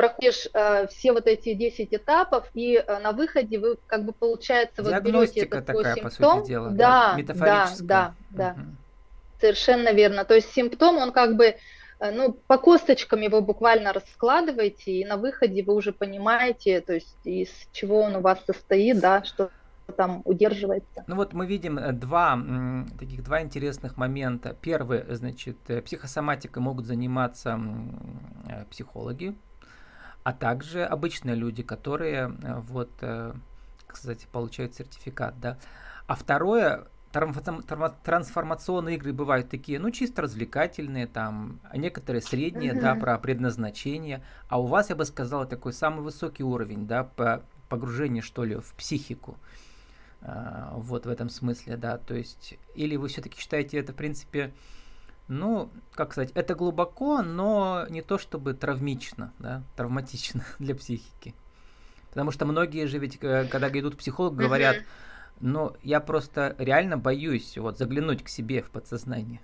проходишь 0.00 0.48
э, 0.54 0.86
все 0.86 1.12
вот 1.12 1.26
эти 1.26 1.52
10 1.52 1.92
этапов, 1.92 2.48
и 2.54 2.76
э, 2.76 2.98
на 3.00 3.12
выходе 3.12 3.58
вы, 3.58 3.76
как 3.86 4.06
бы, 4.06 4.12
получается, 4.12 4.82
вот 4.82 4.98
берете 5.02 5.40
этот 5.40 5.66
такая, 5.66 5.94
симптом. 5.94 6.38
По 6.38 6.38
сути 6.38 6.48
дела, 6.48 6.70
да, 6.70 7.18
да, 7.18 7.68
да, 7.80 8.14
да, 8.30 8.56
uh-huh. 8.56 9.40
совершенно 9.40 9.92
верно. 9.92 10.24
То 10.24 10.34
есть 10.34 10.50
симптом, 10.52 10.96
он 10.96 11.12
как 11.12 11.36
бы 11.36 11.44
э, 11.44 12.10
ну, 12.12 12.32
по 12.32 12.56
косточкам 12.56 13.20
его 13.20 13.42
буквально 13.42 13.92
раскладываете, 13.92 14.92
и 14.92 15.04
на 15.04 15.18
выходе 15.18 15.62
вы 15.62 15.74
уже 15.74 15.92
понимаете, 15.92 16.80
то 16.80 16.94
есть 16.94 17.18
из 17.24 17.50
чего 17.72 18.00
он 18.00 18.16
у 18.16 18.20
вас 18.20 18.38
состоит, 18.46 19.00
да, 19.00 19.22
что 19.22 19.50
там 19.96 20.22
удерживается. 20.24 21.04
Ну 21.08 21.16
вот 21.16 21.34
мы 21.34 21.46
видим 21.46 21.78
э, 21.78 21.92
два 21.92 22.38
таких 22.98 23.22
два 23.22 23.42
интересных 23.42 23.98
момента. 23.98 24.56
Первый, 24.62 25.04
значит, 25.14 25.58
э, 25.68 25.82
психосоматикой 25.82 26.62
могут 26.62 26.86
заниматься 26.86 27.60
психологи, 28.70 29.34
а 30.22 30.32
также 30.32 30.84
обычные 30.84 31.34
люди, 31.34 31.62
которые 31.62 32.28
вот, 32.68 32.90
кстати, 33.86 34.26
получают 34.30 34.74
сертификат, 34.74 35.40
да. 35.40 35.58
А 36.06 36.14
второе, 36.14 36.86
трансформационные 37.12 38.96
игры 38.96 39.12
бывают 39.12 39.48
такие, 39.48 39.78
ну, 39.78 39.90
чисто 39.90 40.22
развлекательные, 40.22 41.06
там, 41.06 41.60
а 41.70 41.76
некоторые 41.76 42.22
средние, 42.22 42.72
mm-hmm. 42.72 42.80
да, 42.80 42.94
про 42.94 43.18
предназначение. 43.18 44.22
А 44.48 44.60
у 44.60 44.66
вас, 44.66 44.90
я 44.90 44.96
бы 44.96 45.04
сказала, 45.04 45.46
такой 45.46 45.72
самый 45.72 46.02
высокий 46.02 46.44
уровень, 46.44 46.86
да, 46.86 47.04
по 47.04 47.42
погружение, 47.68 48.22
что 48.22 48.44
ли, 48.44 48.56
в 48.56 48.74
психику. 48.74 49.38
А, 50.22 50.74
вот 50.76 51.06
в 51.06 51.08
этом 51.08 51.30
смысле, 51.30 51.76
да. 51.76 51.98
То 51.98 52.14
есть, 52.14 52.58
или 52.74 52.96
вы 52.96 53.08
все-таки 53.08 53.40
считаете 53.40 53.78
это, 53.78 53.92
в 53.92 53.96
принципе, 53.96 54.52
ну, 55.30 55.70
как 55.94 56.12
сказать, 56.12 56.32
это 56.34 56.56
глубоко, 56.56 57.22
но 57.22 57.86
не 57.88 58.02
то 58.02 58.18
чтобы 58.18 58.52
травмично, 58.52 59.32
да, 59.38 59.62
травматично 59.76 60.44
для 60.58 60.74
психики. 60.74 61.34
Потому 62.08 62.32
что 62.32 62.46
многие 62.46 62.86
же 62.86 62.98
ведь, 62.98 63.16
э, 63.22 63.46
когда 63.46 63.68
идут 63.68 63.94
к 63.94 63.98
психологу, 63.98 64.34
говорят, 64.34 64.78
ну, 65.40 65.76
я 65.84 66.00
просто 66.00 66.56
реально 66.58 66.98
боюсь 66.98 67.56
вот 67.56 67.78
заглянуть 67.78 68.24
к 68.24 68.28
себе 68.28 68.60
в 68.60 68.70
подсознание. 68.70 69.40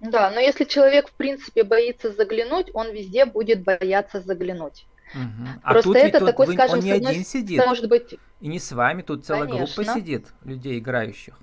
Да, 0.00 0.30
но 0.30 0.38
если 0.38 0.64
человек, 0.64 1.08
в 1.08 1.12
принципе, 1.12 1.64
боится 1.64 2.12
заглянуть, 2.12 2.70
он 2.74 2.92
везде 2.92 3.24
будет 3.24 3.64
бояться 3.64 4.20
заглянуть. 4.20 4.86
Угу. 5.14 5.48
А 5.62 5.72
Просто 5.72 5.88
тут 5.88 5.96
это 5.96 6.26
такой, 6.26 6.46
вы, 6.48 6.52
скажем, 6.52 6.80
он 6.80 6.84
не 6.84 6.92
один 6.92 7.24
сидит. 7.24 7.64
Может 7.64 7.88
быть... 7.88 8.18
И 8.42 8.48
не 8.48 8.58
с 8.58 8.70
вами, 8.72 9.00
тут 9.00 9.24
целая 9.24 9.48
Конечно. 9.48 9.82
группа 9.82 9.98
сидит 9.98 10.26
людей 10.44 10.78
играющих. 10.78 11.38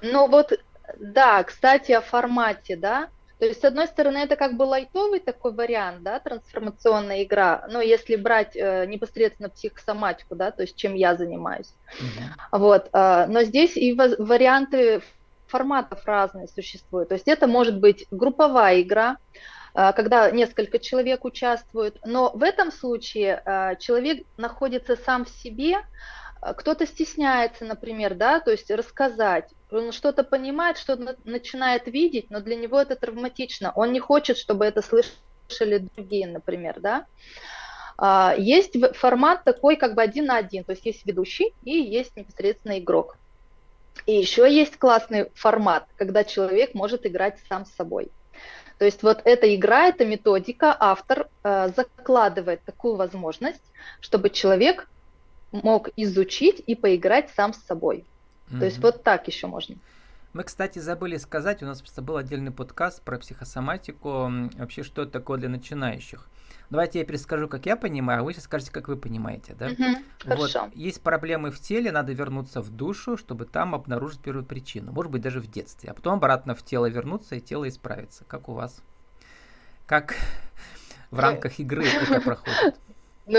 Ну 0.00 0.28
вот, 0.28 0.52
да, 0.98 1.42
кстати, 1.44 1.92
о 1.92 2.00
формате, 2.00 2.76
да. 2.76 3.08
То 3.38 3.46
есть, 3.46 3.60
с 3.60 3.64
одной 3.64 3.86
стороны, 3.86 4.18
это 4.18 4.34
как 4.34 4.56
бы 4.56 4.64
лайтовый 4.64 5.20
такой 5.20 5.52
вариант, 5.52 6.02
да, 6.02 6.18
трансформационная 6.18 7.22
игра, 7.22 7.66
но 7.70 7.80
если 7.80 8.16
брать 8.16 8.56
э, 8.56 8.84
непосредственно 8.86 9.48
психосоматику, 9.48 10.34
да, 10.34 10.50
то 10.50 10.62
есть 10.62 10.74
чем 10.74 10.94
я 10.94 11.14
занимаюсь. 11.14 11.72
Угу. 12.00 12.58
Вот, 12.58 12.88
э, 12.92 13.26
но 13.28 13.44
здесь 13.44 13.76
и 13.76 13.94
варианты 13.94 15.02
форматов 15.48 16.04
разные 16.04 16.48
существуют. 16.48 17.08
То 17.08 17.14
есть 17.14 17.28
это 17.28 17.46
может 17.46 17.78
быть 17.78 18.06
групповая 18.10 18.80
игра, 18.82 19.18
а, 19.74 19.92
когда 19.92 20.30
несколько 20.30 20.78
человек 20.78 21.24
участвуют. 21.24 21.98
Но 22.04 22.30
в 22.34 22.42
этом 22.42 22.70
случае 22.70 23.42
а, 23.44 23.74
человек 23.76 24.26
находится 24.36 24.96
сам 24.96 25.24
в 25.24 25.30
себе, 25.30 25.76
кто-то 26.40 26.86
стесняется, 26.86 27.64
например, 27.64 28.14
да, 28.14 28.40
то 28.40 28.50
есть 28.50 28.70
рассказать, 28.70 29.50
он 29.70 29.92
что-то 29.92 30.24
понимает, 30.24 30.78
что-то 30.78 31.16
начинает 31.24 31.86
видеть, 31.86 32.30
но 32.30 32.40
для 32.40 32.56
него 32.56 32.80
это 32.80 32.96
травматично, 32.96 33.72
он 33.74 33.92
не 33.92 34.00
хочет, 34.00 34.38
чтобы 34.38 34.64
это 34.64 34.82
слышали 34.82 35.78
другие, 35.78 36.26
например, 36.26 36.80
да. 36.80 37.06
Есть 38.36 38.76
формат 38.94 39.42
такой 39.42 39.76
как 39.76 39.94
бы 39.94 40.02
один 40.02 40.26
на 40.26 40.36
один, 40.36 40.62
то 40.62 40.72
есть 40.72 40.86
есть 40.86 41.04
ведущий 41.04 41.52
и 41.64 41.72
есть 41.72 42.16
непосредственно 42.16 42.78
игрок. 42.78 43.16
И 44.06 44.12
еще 44.12 44.48
есть 44.48 44.78
классный 44.78 45.30
формат, 45.34 45.86
когда 45.96 46.22
человек 46.22 46.74
может 46.74 47.04
играть 47.04 47.38
сам 47.48 47.66
с 47.66 47.72
собой. 47.72 48.10
То 48.78 48.84
есть 48.84 49.02
вот 49.02 49.22
эта 49.24 49.52
игра, 49.52 49.88
эта 49.88 50.04
методика, 50.04 50.76
автор 50.78 51.28
э, 51.42 51.70
закладывает 51.74 52.62
такую 52.62 52.94
возможность, 52.94 53.62
чтобы 54.00 54.30
человек 54.30 54.88
мог 55.52 55.88
изучить 55.96 56.62
и 56.66 56.74
поиграть 56.74 57.30
сам 57.30 57.52
с 57.52 57.58
собой. 57.58 58.04
Mm-hmm. 58.48 58.58
То 58.58 58.64
есть 58.64 58.78
вот 58.78 59.02
так 59.02 59.26
еще 59.28 59.46
можно. 59.46 59.76
Мы, 60.34 60.44
кстати, 60.44 60.78
забыли 60.78 61.16
сказать, 61.16 61.62
у 61.62 61.66
нас 61.66 61.80
просто 61.80 62.02
был 62.02 62.16
отдельный 62.16 62.50
подкаст 62.50 63.02
про 63.02 63.18
психосоматику, 63.18 64.30
вообще 64.58 64.82
что 64.82 65.02
это 65.02 65.12
такое 65.12 65.38
для 65.38 65.48
начинающих. 65.48 66.28
Давайте 66.70 66.98
я 66.98 67.06
перескажу, 67.06 67.48
как 67.48 67.64
я 67.64 67.76
понимаю, 67.76 68.20
а 68.20 68.22
вы 68.24 68.34
сейчас 68.34 68.44
скажете, 68.44 68.70
как 68.70 68.88
вы 68.88 68.96
понимаете, 68.96 69.54
да? 69.58 69.68
Угу, 69.68 69.84
вот, 70.26 70.36
хорошо. 70.38 70.70
Есть 70.74 71.00
проблемы 71.00 71.50
в 71.50 71.58
теле, 71.58 71.90
надо 71.90 72.12
вернуться 72.12 72.60
в 72.60 72.68
душу, 72.68 73.16
чтобы 73.16 73.46
там 73.46 73.74
обнаружить 73.74 74.20
первую 74.20 74.44
причину. 74.44 74.92
Может 74.92 75.10
быть, 75.10 75.22
даже 75.22 75.40
в 75.40 75.50
детстве. 75.50 75.90
А 75.90 75.94
потом 75.94 76.14
обратно 76.14 76.54
в 76.54 76.62
тело 76.62 76.86
вернуться 76.86 77.36
и 77.36 77.40
тело 77.40 77.66
исправиться. 77.66 78.24
Как 78.24 78.50
у 78.50 78.52
вас? 78.52 78.82
Как 79.86 80.14
в 81.10 81.18
рамках 81.18 81.58
игры 81.58 81.86
это 81.86 82.20
проходит? 82.20 82.76
Ну, 83.26 83.38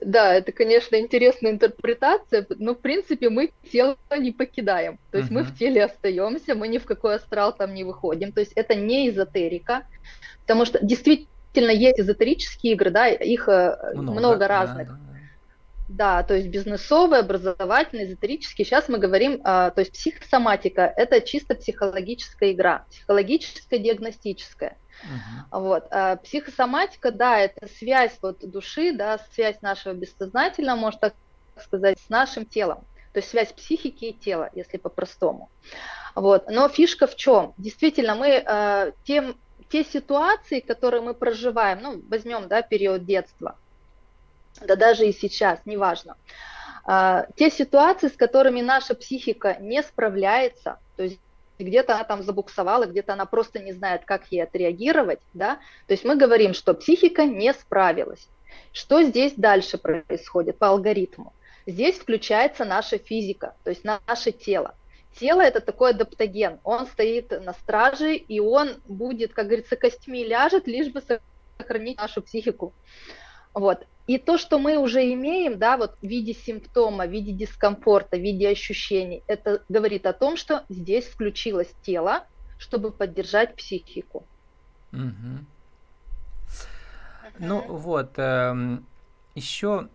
да, 0.00 0.34
это, 0.34 0.52
конечно, 0.52 0.96
интересная 0.96 1.52
интерпретация, 1.52 2.46
но, 2.58 2.74
в 2.74 2.78
принципе, 2.78 3.30
мы 3.30 3.52
тело 3.70 3.96
не 4.16 4.32
покидаем. 4.32 4.98
То 5.10 5.18
есть 5.18 5.30
uh-huh. 5.30 5.34
мы 5.34 5.42
в 5.42 5.56
теле 5.56 5.84
остаемся, 5.84 6.54
мы 6.54 6.68
ни 6.68 6.78
в 6.78 6.84
какой 6.84 7.16
астрал 7.16 7.54
там 7.54 7.74
не 7.74 7.84
выходим. 7.84 8.32
То 8.32 8.40
есть 8.40 8.52
это 8.54 8.74
не 8.74 9.08
эзотерика, 9.08 9.86
потому 10.42 10.64
что 10.64 10.78
действительно 10.84 11.70
есть 11.70 12.00
эзотерические 12.00 12.74
игры, 12.74 12.90
да, 12.90 13.08
их 13.08 13.48
э, 13.48 13.92
много, 13.94 14.18
много 14.18 14.48
разных. 14.48 14.88
Да, 14.88 14.94
да, 14.94 15.07
да. 15.88 16.22
то 16.22 16.34
есть 16.34 16.48
бизнесовые, 16.48 17.20
образовательные, 17.20 18.06
эзотерические. 18.06 18.64
Сейчас 18.64 18.88
мы 18.88 18.98
говорим, 18.98 19.40
а, 19.44 19.70
то 19.70 19.80
есть 19.80 19.92
психосоматика– 19.92 20.92
это 20.96 21.20
чисто 21.20 21.54
психологическая 21.54 22.52
игра, 22.52 22.84
психологическая, 22.90 23.78
диагностическая. 23.78 24.76
Угу. 25.04 25.60
Вот. 25.60 25.86
А 25.90 26.16
психосоматика, 26.16 27.10
да, 27.10 27.38
это 27.38 27.68
связь 27.68 28.18
вот 28.20 28.38
души, 28.48 28.92
да, 28.92 29.18
связь 29.32 29.60
нашего 29.62 29.94
бессознательного, 29.94 30.76
можно 30.76 31.00
так 31.00 31.14
сказать, 31.62 31.98
с 31.98 32.08
нашим 32.08 32.44
телом. 32.44 32.84
То 33.12 33.20
есть 33.20 33.30
связь 33.30 33.52
психики 33.52 34.06
и 34.06 34.12
тела, 34.12 34.50
если 34.54 34.76
по-простому. 34.76 35.50
Вот. 36.14 36.50
Но 36.50 36.68
фишка 36.68 37.06
в 37.06 37.16
чем? 37.16 37.54
Действительно, 37.56 38.14
мы 38.14 38.42
э, 38.44 38.92
тем 39.04 39.36
те 39.70 39.84
ситуации, 39.84 40.60
которые 40.60 41.02
мы 41.02 41.14
проживаем, 41.14 41.80
ну, 41.82 42.02
возьмем, 42.08 42.48
да, 42.48 42.62
период 42.62 43.04
детства, 43.04 43.56
да 44.60 44.76
даже 44.76 45.06
и 45.06 45.12
сейчас, 45.12 45.60
неважно, 45.64 46.16
а, 46.84 47.26
те 47.36 47.50
ситуации, 47.50 48.08
с 48.08 48.16
которыми 48.16 48.60
наша 48.60 48.94
психика 48.94 49.56
не 49.60 49.82
справляется, 49.82 50.78
то 50.96 51.04
есть 51.04 51.20
где-то 51.58 51.94
она 51.94 52.04
там 52.04 52.22
забуксовала, 52.22 52.86
где-то 52.86 53.14
она 53.14 53.26
просто 53.26 53.58
не 53.58 53.72
знает, 53.72 54.04
как 54.04 54.30
ей 54.30 54.42
отреагировать, 54.42 55.20
да, 55.34 55.58
то 55.86 55.94
есть 55.94 56.04
мы 56.04 56.16
говорим, 56.16 56.54
что 56.54 56.74
психика 56.74 57.24
не 57.24 57.52
справилась. 57.52 58.28
Что 58.72 59.02
здесь 59.02 59.34
дальше 59.36 59.78
происходит 59.78 60.58
по 60.58 60.68
алгоритму? 60.68 61.32
Здесь 61.66 61.98
включается 61.98 62.64
наша 62.64 62.98
физика, 62.98 63.54
то 63.64 63.70
есть 63.70 63.84
наше 63.84 64.32
тело 64.32 64.74
тело 65.18 65.40
это 65.40 65.60
такой 65.60 65.90
адаптоген, 65.90 66.60
он 66.64 66.86
стоит 66.86 67.30
на 67.30 67.52
страже, 67.52 68.14
и 68.14 68.40
он 68.40 68.76
будет, 68.86 69.32
как 69.32 69.46
говорится, 69.46 69.76
костьми 69.76 70.24
ляжет, 70.24 70.66
лишь 70.66 70.92
бы 70.92 71.02
сохранить 71.58 71.98
нашу 71.98 72.22
психику. 72.22 72.72
Вот. 73.54 73.86
И 74.08 74.16
то, 74.16 74.38
что 74.38 74.58
мы 74.58 74.78
уже 74.78 75.12
имеем, 75.12 75.58
да, 75.58 75.76
вот 75.76 75.96
в 76.00 76.06
виде 76.06 76.32
симптома, 76.32 77.06
в 77.06 77.10
виде 77.10 77.30
дискомфорта, 77.32 78.16
в 78.16 78.20
виде 78.20 78.48
ощущений, 78.48 79.22
это 79.26 79.62
говорит 79.68 80.06
о 80.06 80.14
том, 80.14 80.38
что 80.38 80.64
здесь 80.70 81.04
включилось 81.04 81.70
тело, 81.82 82.24
чтобы 82.58 82.90
поддержать 82.90 83.54
психику. 83.54 84.24
Угу. 84.92 85.44
Ну 87.38 87.60
вот, 87.68 88.18
э, 88.18 88.22
эм, 88.22 88.86
еще 89.34 89.88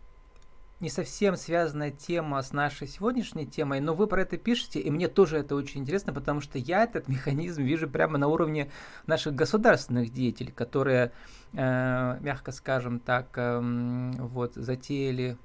не 0.84 0.90
совсем 0.90 1.38
связанная 1.38 1.92
тема 1.92 2.42
с 2.42 2.52
нашей 2.52 2.88
сегодняшней 2.88 3.48
темой, 3.48 3.80
но 3.80 3.94
вы 3.94 4.06
про 4.06 4.22
это 4.22 4.38
пишете, 4.38 4.82
и 4.82 4.92
мне 4.92 5.08
тоже 5.08 5.38
это 5.38 5.56
очень 5.56 5.80
интересно, 5.80 6.12
потому 6.12 6.42
что 6.42 6.60
я 6.60 6.84
этот 6.84 7.08
механизм 7.08 7.64
вижу 7.64 7.90
прямо 7.90 8.18
на 8.18 8.28
уровне 8.28 8.70
наших 9.08 9.34
государственных 9.34 10.12
деятелей, 10.12 10.52
которые, 10.52 11.14
э, 11.54 12.18
мягко 12.20 12.52
скажем 12.52 13.00
так, 13.00 13.28
э, 13.38 14.12
вот, 14.20 14.56
затеяли 14.56 15.38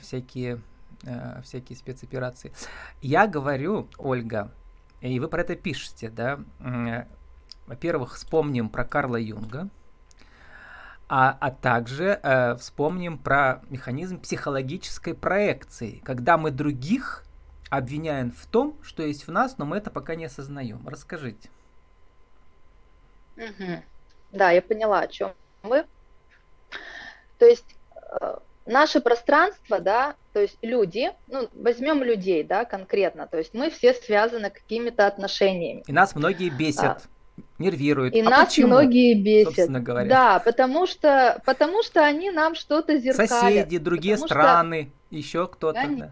всякие, 0.00 0.60
э, 1.02 1.42
всякие 1.42 1.76
спецоперации. 1.76 2.52
Я 3.02 3.26
говорю, 3.26 3.88
Ольга, 3.98 4.52
и 5.00 5.18
вы 5.18 5.26
про 5.26 5.40
это 5.40 5.56
пишете, 5.56 6.08
да, 6.08 6.38
э, 6.60 7.04
во-первых, 7.66 8.14
вспомним 8.14 8.68
про 8.68 8.84
Карла 8.84 9.16
Юнга, 9.16 9.68
а, 11.08 11.36
а 11.40 11.50
также 11.50 12.20
э, 12.22 12.56
вспомним 12.56 13.18
про 13.18 13.62
механизм 13.70 14.20
психологической 14.20 15.14
проекции, 15.14 16.02
когда 16.04 16.36
мы 16.36 16.50
других 16.50 17.24
обвиняем 17.70 18.30
в 18.32 18.46
том, 18.46 18.76
что 18.82 19.02
есть 19.02 19.26
в 19.26 19.30
нас, 19.30 19.58
но 19.58 19.64
мы 19.64 19.78
это 19.78 19.90
пока 19.90 20.14
не 20.14 20.26
осознаем. 20.26 20.86
Расскажите. 20.86 21.48
Угу. 23.36 23.82
Да, 24.32 24.50
я 24.50 24.60
поняла, 24.60 25.00
о 25.00 25.08
чем 25.08 25.32
вы. 25.62 25.84
То 27.38 27.46
есть 27.46 27.76
э, 28.20 28.38
наше 28.66 29.00
пространство, 29.00 29.80
да, 29.80 30.14
то 30.32 30.40
есть 30.40 30.58
люди, 30.62 31.10
ну, 31.26 31.48
возьмем 31.54 32.02
людей, 32.02 32.44
да, 32.44 32.64
конкретно, 32.64 33.26
то 33.26 33.38
есть 33.38 33.54
мы 33.54 33.70
все 33.70 33.94
связаны 33.94 34.50
какими-то 34.50 35.06
отношениями. 35.06 35.84
И 35.86 35.92
нас 35.92 36.14
многие 36.14 36.50
бесят. 36.50 37.08
Нервирует. 37.58 38.14
И 38.14 38.20
а 38.20 38.24
нас 38.24 38.48
почему, 38.48 38.68
многие 38.68 39.14
бесят. 39.14 39.70
Говоря? 39.70 40.08
Да, 40.08 40.38
потому 40.38 40.86
что, 40.86 41.42
потому 41.44 41.82
что 41.82 42.04
они 42.04 42.30
нам 42.30 42.54
что-то 42.54 42.98
зеркалят. 42.98 43.30
Соседи, 43.30 43.78
другие 43.78 44.16
страны, 44.16 44.92
что... 45.08 45.16
еще 45.16 45.46
кто-то. 45.48 45.78
Они... 45.78 46.02
Да. 46.02 46.10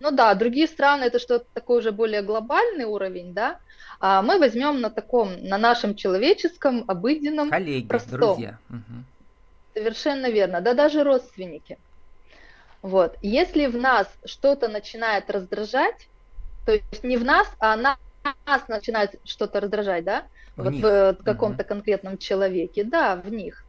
Ну 0.00 0.10
да, 0.10 0.34
другие 0.34 0.68
страны 0.68 1.04
это 1.04 1.18
что-то 1.18 1.46
такой 1.52 1.78
уже 1.78 1.90
более 1.90 2.22
глобальный 2.22 2.84
уровень, 2.84 3.32
да. 3.32 3.58
А 4.00 4.22
мы 4.22 4.38
возьмем 4.38 4.80
на 4.80 4.90
таком, 4.90 5.42
на 5.42 5.58
нашем 5.58 5.94
человеческом, 5.94 6.84
обыденном, 6.86 7.50
Коллеги, 7.50 7.86
простом. 7.86 8.20
друзья. 8.20 8.58
Угу. 8.68 9.04
Совершенно 9.74 10.30
верно. 10.30 10.60
Да 10.60 10.74
даже 10.74 11.02
родственники. 11.02 11.78
Вот. 12.82 13.16
Если 13.22 13.66
в 13.66 13.76
нас 13.76 14.06
что-то 14.26 14.68
начинает 14.68 15.30
раздражать, 15.30 16.08
то 16.66 16.72
есть 16.72 17.02
не 17.02 17.16
в 17.16 17.24
нас, 17.24 17.48
а 17.58 17.74
на 17.76 17.96
нас 18.46 18.68
начинает 18.68 19.20
что-то 19.24 19.60
раздражать, 19.60 20.04
да, 20.04 20.24
в 20.56 20.64
вот 20.64 20.72
них. 20.72 20.84
в 20.84 21.14
каком-то 21.24 21.62
угу. 21.62 21.68
конкретном 21.68 22.18
человеке, 22.18 22.84
да, 22.84 23.16
в 23.16 23.30
них. 23.30 23.64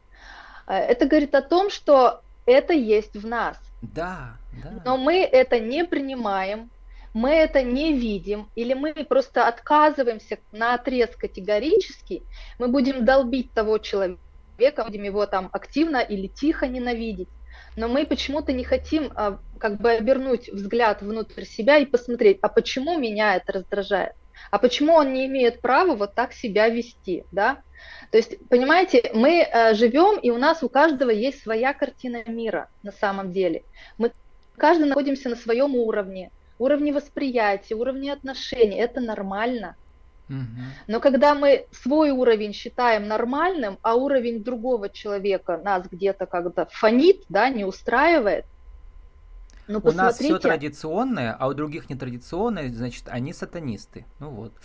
Э, 0.66 0.74
это 0.74 1.06
говорит 1.06 1.34
о 1.34 1.42
том, 1.42 1.70
что 1.70 2.22
это 2.46 2.72
есть 2.72 3.14
в 3.14 3.26
нас. 3.26 3.58
Да, 3.82 4.36
да. 4.62 4.82
Но 4.84 4.96
мы 4.96 5.22
это 5.22 5.60
не 5.60 5.84
принимаем, 5.84 6.70
мы 7.12 7.30
это 7.30 7.62
не 7.62 7.92
видим, 7.92 8.48
или 8.54 8.74
мы 8.74 8.92
просто 8.92 9.46
отказываемся 9.46 10.38
на 10.52 10.74
отрез 10.74 11.10
категорически, 11.16 12.22
мы 12.58 12.68
будем 12.68 13.04
долбить 13.04 13.52
того 13.52 13.78
человека, 13.78 14.84
будем 14.84 15.02
его 15.02 15.26
там 15.26 15.48
активно 15.52 15.98
или 15.98 16.26
тихо 16.26 16.66
ненавидеть 16.66 17.28
но 17.76 17.88
мы 17.88 18.06
почему-то 18.06 18.52
не 18.52 18.64
хотим 18.64 19.12
а, 19.14 19.38
как 19.58 19.80
бы 19.80 19.92
обернуть 19.92 20.48
взгляд 20.48 21.02
внутрь 21.02 21.44
себя 21.44 21.78
и 21.78 21.86
посмотреть, 21.86 22.38
а 22.42 22.48
почему 22.48 22.98
меня 22.98 23.36
это 23.36 23.52
раздражает. 23.52 24.14
А 24.50 24.58
почему 24.58 24.94
он 24.94 25.12
не 25.12 25.26
имеет 25.26 25.60
права 25.60 25.94
вот 25.94 26.14
так 26.14 26.32
себя 26.32 26.68
вести, 26.68 27.24
да? 27.32 27.58
То 28.10 28.18
есть, 28.18 28.38
понимаете, 28.48 29.10
мы 29.14 29.42
э, 29.42 29.74
живем, 29.74 30.18
и 30.18 30.30
у 30.30 30.38
нас 30.38 30.62
у 30.62 30.68
каждого 30.68 31.10
есть 31.10 31.42
своя 31.42 31.74
картина 31.74 32.24
мира 32.26 32.68
на 32.82 32.92
самом 32.92 33.32
деле. 33.32 33.64
Мы 33.98 34.12
каждый 34.56 34.86
находимся 34.86 35.28
на 35.28 35.36
своем 35.36 35.74
уровне, 35.74 36.30
уровне 36.58 36.92
восприятия, 36.92 37.74
уровне 37.74 38.12
отношений. 38.12 38.76
Это 38.76 39.00
нормально. 39.00 39.76
Но 40.88 40.98
когда 41.00 41.34
мы 41.34 41.66
свой 41.70 42.10
уровень 42.10 42.52
считаем 42.52 43.06
нормальным, 43.06 43.78
а 43.82 43.94
уровень 43.94 44.42
другого 44.42 44.88
человека 44.88 45.60
нас 45.62 45.86
где-то 45.88 46.26
как-то 46.26 46.66
фонит, 46.72 47.22
да, 47.28 47.48
не 47.48 47.64
устраивает, 47.64 48.44
ну, 49.68 49.80
у 49.82 49.92
нас 49.92 50.18
все 50.18 50.38
традиционное, 50.38 51.32
а 51.32 51.48
у 51.48 51.54
других 51.54 51.90
нетрадиционное, 51.90 52.72
значит, 52.72 53.04
они 53.08 53.32
сатанисты. 53.32 54.06
Ну 54.18 54.30
вот. 54.30 54.52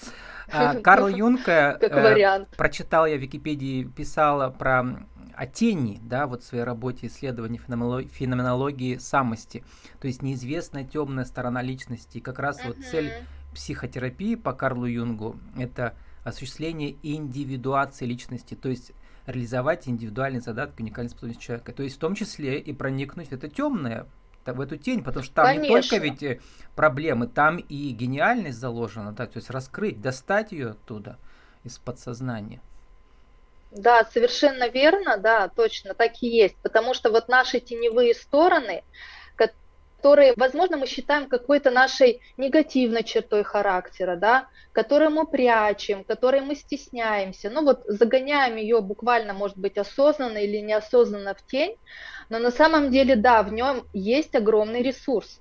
А, 0.54 0.76
Карл 0.76 1.08
Юнг, 1.08 1.48
э, 1.48 2.46
прочитал 2.58 3.06
я 3.06 3.16
в 3.16 3.22
Википедии, 3.22 3.86
писала 3.86 4.50
про 4.50 5.06
о 5.34 5.46
тени, 5.46 6.00
да, 6.02 6.28
вот 6.28 6.44
в 6.44 6.46
своей 6.46 6.66
работе 6.66 7.08
исследования 7.08 7.58
феноменологии 7.58 8.98
самости, 8.98 9.64
то 10.02 10.08
есть 10.08 10.22
неизвестная 10.22 10.84
темная 10.84 11.24
сторона 11.24 11.62
личности. 11.62 12.18
И 12.18 12.22
как 12.22 12.40
раз 12.40 12.60
вот 12.66 12.78
цель 12.92 13.14
психотерапии 13.54 14.36
по 14.36 14.52
Карлу 14.52 14.86
Юнгу– 14.86 15.38
это 15.58 15.96
осуществление 16.24 16.96
индивидуации 17.02 18.06
личности, 18.06 18.56
то 18.56 18.70
есть 18.70 18.92
реализовать 19.26 19.88
индивидуальные 19.88 20.42
задатки, 20.42 20.82
уникальные 20.82 21.12
способности 21.12 21.42
человека, 21.42 21.72
то 21.72 21.84
есть 21.84 21.96
в 21.96 22.00
том 22.00 22.16
числе 22.16 22.60
и 22.60 22.74
проникнуть 22.74 23.30
в 23.30 23.32
это 23.32 23.48
темное 23.48 24.08
в 24.46 24.62
эту 24.62 24.78
тень, 24.78 25.04
потому 25.04 25.24
что 25.24 25.36
там 25.36 25.46
Конечно. 25.46 25.76
не 25.76 25.82
только 25.82 25.98
ведь 25.98 26.24
э, 26.24 26.40
проблемы, 26.76 27.28
там 27.28 27.58
и 27.58 27.92
гениальность 27.92 28.58
заложена, 28.58 29.12
да, 29.12 29.28
то 29.28 29.38
есть 29.38 29.50
раскрыть, 29.50 30.02
достать 30.02 30.52
ее 30.52 30.72
оттуда 30.72 31.18
из 31.64 31.78
подсознания. 31.78 32.62
Да, 33.72 34.04
совершенно 34.04 34.68
верно, 34.68 35.18
да, 35.18 35.48
точно, 35.48 35.94
так 35.94 36.22
и 36.22 36.28
есть, 36.28 36.58
потому 36.62 36.94
что 36.94 37.10
вот 37.10 37.30
наши 37.30 37.60
теневые 37.60 38.14
стороны, 38.14 38.84
которые, 40.02 40.34
возможно, 40.36 40.78
мы 40.78 40.88
считаем 40.88 41.30
какой-то 41.30 41.70
нашей 41.70 42.22
негативной 42.36 43.04
чертой 43.04 43.44
характера, 43.44 44.16
да, 44.16 44.48
которую 44.72 45.12
мы 45.12 45.28
прячем, 45.28 46.04
которой 46.04 46.42
мы 46.42 46.56
стесняемся, 46.56 47.52
ну 47.52 47.64
вот 47.64 47.84
загоняем 47.86 48.56
ее 48.56 48.82
буквально, 48.82 49.34
может 49.34 49.58
быть, 49.58 49.78
осознанно 49.78 50.40
или 50.40 50.58
неосознанно 50.58 51.36
в 51.36 51.46
тень, 51.46 51.76
но 52.30 52.40
на 52.40 52.50
самом 52.50 52.90
деле, 52.90 53.16
да, 53.16 53.44
в 53.44 53.54
нем 53.54 53.84
есть 53.94 54.34
огромный 54.34 54.82
ресурс. 54.82 55.40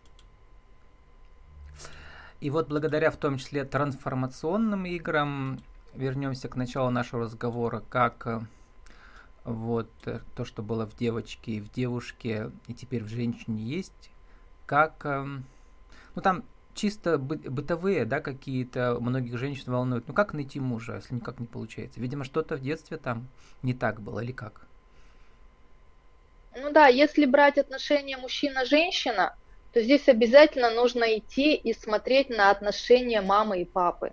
И 2.42 2.50
вот 2.50 2.68
благодаря 2.68 3.10
в 3.10 3.16
том 3.16 3.38
числе 3.38 3.64
трансформационным 3.64 4.84
играм, 4.84 5.58
вернемся 5.94 6.48
к 6.48 6.56
началу 6.56 6.90
нашего 6.90 7.22
разговора, 7.22 7.82
как 7.88 8.26
э, 8.26 8.40
вот 9.44 9.90
э, 10.04 10.20
то, 10.36 10.44
что 10.44 10.62
было 10.62 10.86
в 10.86 10.94
девочке 10.96 11.52
и 11.52 11.60
в 11.60 11.72
девушке, 11.72 12.50
и 12.66 12.74
теперь 12.74 13.04
в 13.04 13.08
женщине 13.08 13.62
есть, 13.62 14.10
как, 14.70 15.04
эм, 15.04 15.42
ну 16.14 16.22
там 16.22 16.44
чисто 16.74 17.18
бы, 17.18 17.34
бытовые, 17.34 18.04
да, 18.04 18.20
какие-то 18.20 18.98
многих 19.00 19.36
женщин 19.36 19.64
волнуют. 19.72 20.06
Ну 20.06 20.14
как 20.14 20.32
найти 20.32 20.60
мужа, 20.60 20.94
если 20.94 21.16
никак 21.16 21.40
не 21.40 21.46
получается? 21.46 21.98
Видимо, 21.98 22.22
что-то 22.22 22.54
в 22.54 22.60
детстве 22.60 22.96
там 22.96 23.26
не 23.64 23.74
так 23.74 24.00
было 24.00 24.20
или 24.20 24.30
как? 24.30 24.60
Ну 26.56 26.70
да, 26.70 26.86
если 26.86 27.26
брать 27.26 27.58
отношения 27.58 28.16
мужчина-женщина, 28.16 29.34
то 29.72 29.82
здесь 29.82 30.08
обязательно 30.08 30.70
нужно 30.70 31.18
идти 31.18 31.56
и 31.56 31.74
смотреть 31.74 32.30
на 32.30 32.52
отношения 32.52 33.22
мамы 33.22 33.62
и 33.62 33.64
папы. 33.64 34.12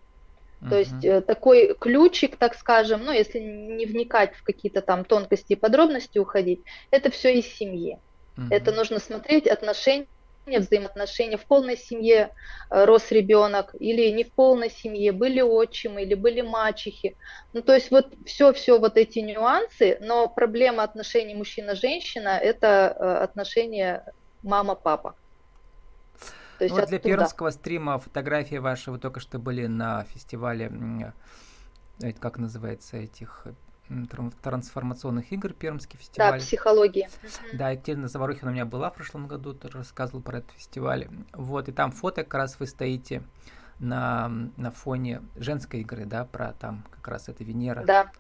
Uh-huh. 0.60 0.70
То 0.70 0.80
есть 0.80 1.06
э, 1.06 1.22
такой 1.22 1.76
ключик, 1.76 2.36
так 2.36 2.56
скажем, 2.56 3.04
ну 3.04 3.12
если 3.12 3.38
не 3.38 3.86
вникать 3.86 4.34
в 4.34 4.42
какие-то 4.42 4.82
там 4.82 5.06
тонкости 5.06 5.54
и 5.54 5.56
подробности 5.56 6.18
уходить, 6.18 6.62
это 6.90 7.12
все 7.12 7.38
из 7.38 7.46
семьи. 7.46 8.00
Uh-huh. 8.38 8.48
Это 8.50 8.72
нужно 8.72 8.98
смотреть 8.98 9.46
отношения 9.46 10.08
взаимоотношения, 10.56 11.38
в 11.38 11.46
полной 11.46 11.78
семье 11.78 12.32
э, 12.70 12.86
рос 12.86 13.12
ребенок 13.12 13.76
или 13.80 14.10
не 14.10 14.24
в 14.24 14.32
полной 14.32 14.70
семье, 14.70 15.12
были 15.12 15.42
отчимы 15.42 16.04
или 16.04 16.14
были 16.14 16.42
мачехи. 16.42 17.18
Ну, 17.54 17.62
то 17.62 17.74
есть 17.74 17.92
вот 17.92 18.14
все-все 18.26 18.80
вот 18.80 18.98
эти 18.98 19.20
нюансы, 19.20 19.98
но 20.02 20.28
проблема 20.28 20.84
отношений 20.84 21.36
мужчина-женщина– 21.36 22.38
это 22.42 22.96
э, 22.98 23.24
отношения 23.24 24.06
мама-папа. 24.44 25.16
То 26.58 26.64
есть 26.64 26.74
ну, 26.74 26.82
вот 26.82 26.90
для 26.90 27.00
пермского 27.00 27.52
стрима 27.52 28.00
фотографии 28.00 28.56
ваши, 28.56 28.90
вы 28.90 28.98
только 28.98 29.20
что 29.20 29.38
были 29.38 29.68
на 29.68 30.06
фестивале, 30.06 30.72
как 32.20 32.38
называется, 32.38 32.98
этих 32.98 33.46
трансформационных 34.42 35.32
игр 35.32 35.54
Пермский 35.54 35.98
фестиваль. 35.98 36.40
Да, 36.40 36.46
психология. 36.46 37.10
Да, 37.54 37.70
Екатерина 37.72 38.08
Заворухина 38.08 38.52
у 38.52 38.54
меня 38.54 38.66
была 38.66 38.90
в 38.90 38.96
прошлом 38.96 39.28
году, 39.28 39.54
тоже 39.54 39.80
рассказывала 39.80 40.22
про 40.22 40.40
этот 40.40 40.52
фестиваль. 40.52 41.08
Вот, 41.34 41.70
и 41.70 41.72
там 41.72 41.92
фото 41.92 42.24
как 42.24 42.34
раз 42.34 42.60
вы 42.60 42.68
стоите 42.68 43.24
на, 43.80 44.30
на 44.58 44.72
фоне 44.72 45.22
женской 45.36 45.82
игры, 45.82 46.06
да, 46.06 46.26
про 46.26 46.54
там 46.54 46.84
как 46.92 47.08
раз 47.08 47.30
это 47.30 47.44
Венера. 47.44 47.84
Да. 47.86 48.12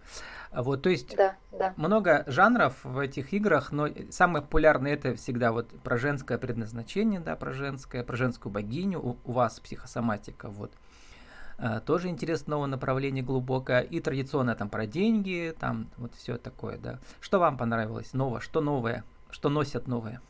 Вот, 0.51 0.83
то 0.83 0.89
есть 0.89 1.15
да, 1.15 1.35
да. 1.51 1.73
много 1.77 2.23
жанров 2.27 2.75
в 2.83 2.99
этих 2.99 3.33
играх, 3.33 3.71
но 3.71 3.89
самое 4.11 4.43
популярное 4.43 4.93
это 4.93 5.15
всегда 5.15 5.51
вот 5.51 5.69
про 5.81 5.97
женское 5.97 6.37
предназначение, 6.37 7.19
да, 7.19 7.35
про 7.35 7.51
женское, 7.51 8.03
про 8.03 8.15
женскую 8.15 8.51
богиню, 8.51 8.99
у, 8.99 9.17
у 9.23 9.31
вас 9.33 9.59
психосоматика, 9.59 10.49
вот. 10.49 10.71
Э, 10.71 10.86
тоже 11.85 12.09
интересное 12.09 12.51
новое 12.51 12.67
направление 12.67 13.23
глубокое. 13.23 13.81
И 13.81 13.99
традиционно 13.99 14.55
там 14.55 14.69
про 14.69 14.85
деньги, 14.85 15.53
там 15.59 15.89
вот 15.97 16.13
все 16.15 16.37
такое, 16.37 16.77
да. 16.77 16.99
Что 17.19 17.39
вам 17.39 17.57
понравилось 17.57 18.13
новое? 18.13 18.41
Что 18.41 18.61
новое? 18.61 19.03
Что 19.31 19.49
носят 19.49 19.87
новое? 19.87 20.21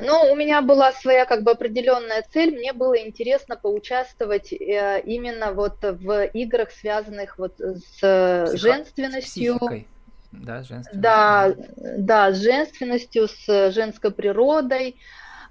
Ну, 0.00 0.32
у 0.32 0.36
меня 0.36 0.62
была 0.62 0.92
своя 0.92 1.26
как 1.26 1.42
бы 1.42 1.50
определенная 1.50 2.24
цель. 2.32 2.54
Мне 2.54 2.72
было 2.72 2.98
интересно 2.98 3.56
поучаствовать 3.56 4.52
э, 4.52 5.02
именно 5.04 5.52
вот 5.52 5.76
в 5.82 6.24
играх, 6.28 6.70
связанных 6.70 7.38
вот 7.38 7.58
с 7.58 8.46
Психо... 8.46 8.56
женственностью. 8.56 9.58
С 9.60 9.84
да, 10.32 10.62
женственностью. 10.62 11.00
Да, 11.00 11.54
да, 11.76 12.32
с 12.32 12.38
женственностью, 12.38 13.28
с 13.28 13.70
женской 13.72 14.10
природой. 14.10 14.96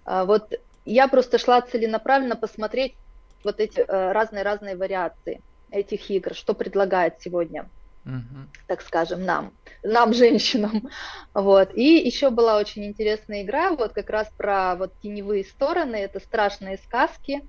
А, 0.06 0.26
вот 0.26 0.60
я 0.86 1.08
просто 1.08 1.38
шла 1.38 1.62
целенаправленно 1.62 2.36
посмотреть 2.36 2.96
вот 3.44 3.60
эти 3.60 3.80
э, 3.80 4.12
разные-разные 4.12 4.76
вариации 4.76 5.42
этих 5.70 6.10
игр, 6.10 6.34
что 6.34 6.54
предлагает 6.54 7.16
сегодня, 7.22 7.68
угу. 8.06 8.48
так 8.68 8.82
скажем, 8.82 9.24
нам, 9.24 9.54
нам, 9.84 10.14
женщинам. 10.14 10.90
Вот. 11.34 11.74
И 11.76 11.98
еще 11.98 12.30
была 12.30 12.58
очень 12.58 12.86
интересная 12.86 13.44
игра, 13.44 13.72
вот 13.72 13.94
как 13.94 14.10
раз 14.10 14.30
про 14.38 14.76
вот 14.76 14.94
теневые 15.02 15.44
стороны, 15.44 15.96
это 15.96 16.20
страшные 16.20 16.78
сказки. 16.78 17.42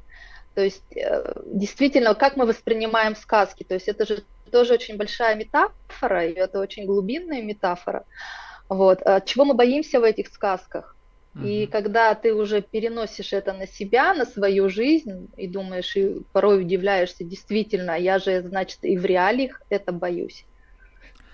То 0.55 0.63
есть 0.63 0.85
э, 0.95 1.43
действительно, 1.47 2.15
как 2.15 2.37
мы 2.37 2.47
воспринимаем 2.47 3.17
сказки, 3.17 3.65
то 3.65 3.75
есть 3.75 3.89
это 3.89 4.07
же 4.07 4.25
тоже 4.51 4.75
очень 4.75 4.99
большая 4.99 5.35
метафора, 5.35 6.27
и 6.27 6.35
это 6.35 6.61
очень 6.61 6.85
глубинная 6.85 7.41
метафора. 7.41 8.05
Вот. 8.69 9.03
Чего 9.25 9.47
мы 9.47 9.55
боимся 9.55 9.99
в 9.99 10.05
этих 10.05 10.29
сказках? 10.29 10.95
И 11.41 11.67
когда 11.67 12.15
ты 12.15 12.35
уже 12.35 12.61
переносишь 12.61 13.33
это 13.33 13.55
на 13.55 13.67
себя, 13.67 14.13
на 14.13 14.27
свою 14.27 14.69
жизнь, 14.69 15.31
и 15.37 15.49
думаешь, 15.49 15.97
и 15.97 16.23
порой 16.33 16.61
удивляешься, 16.61 17.25
действительно, 17.25 17.99
я 17.99 18.19
же, 18.19 18.43
значит, 18.43 18.81
и 18.83 18.99
в 18.99 19.05
реалиях 19.07 19.63
это 19.71 19.93
боюсь. 19.93 20.45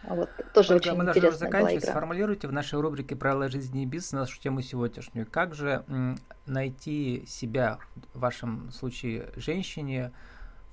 Вот, 0.04 0.30
тоже 0.54 0.74
Ольга, 0.74 0.90
очень 0.90 0.94
мы 0.94 1.04
должны 1.04 1.32
заканчивать. 1.32 1.84
Сформулируйте 1.84 2.46
в 2.46 2.52
нашей 2.52 2.80
рубрике 2.80 3.16
«Правила 3.16 3.48
жизни 3.48 3.82
и 3.82 3.86
бизнеса» 3.86 4.16
нашу 4.16 4.40
тему 4.40 4.62
сегодняшнюю. 4.62 5.26
Как 5.28 5.54
же 5.54 5.84
найти 6.46 7.24
себя, 7.26 7.78
в 8.14 8.20
вашем 8.20 8.70
случае 8.70 9.30
женщине, 9.34 10.12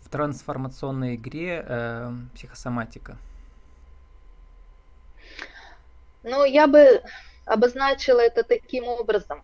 в 0.01 0.09
трансформационной 0.09 1.15
игре 1.15 1.65
э, 1.67 2.11
психосоматика? 2.35 3.17
Ну, 6.21 6.45
я 6.45 6.67
бы 6.67 7.01
обозначила 7.45 8.19
это 8.19 8.43
таким 8.43 8.87
образом, 8.87 9.43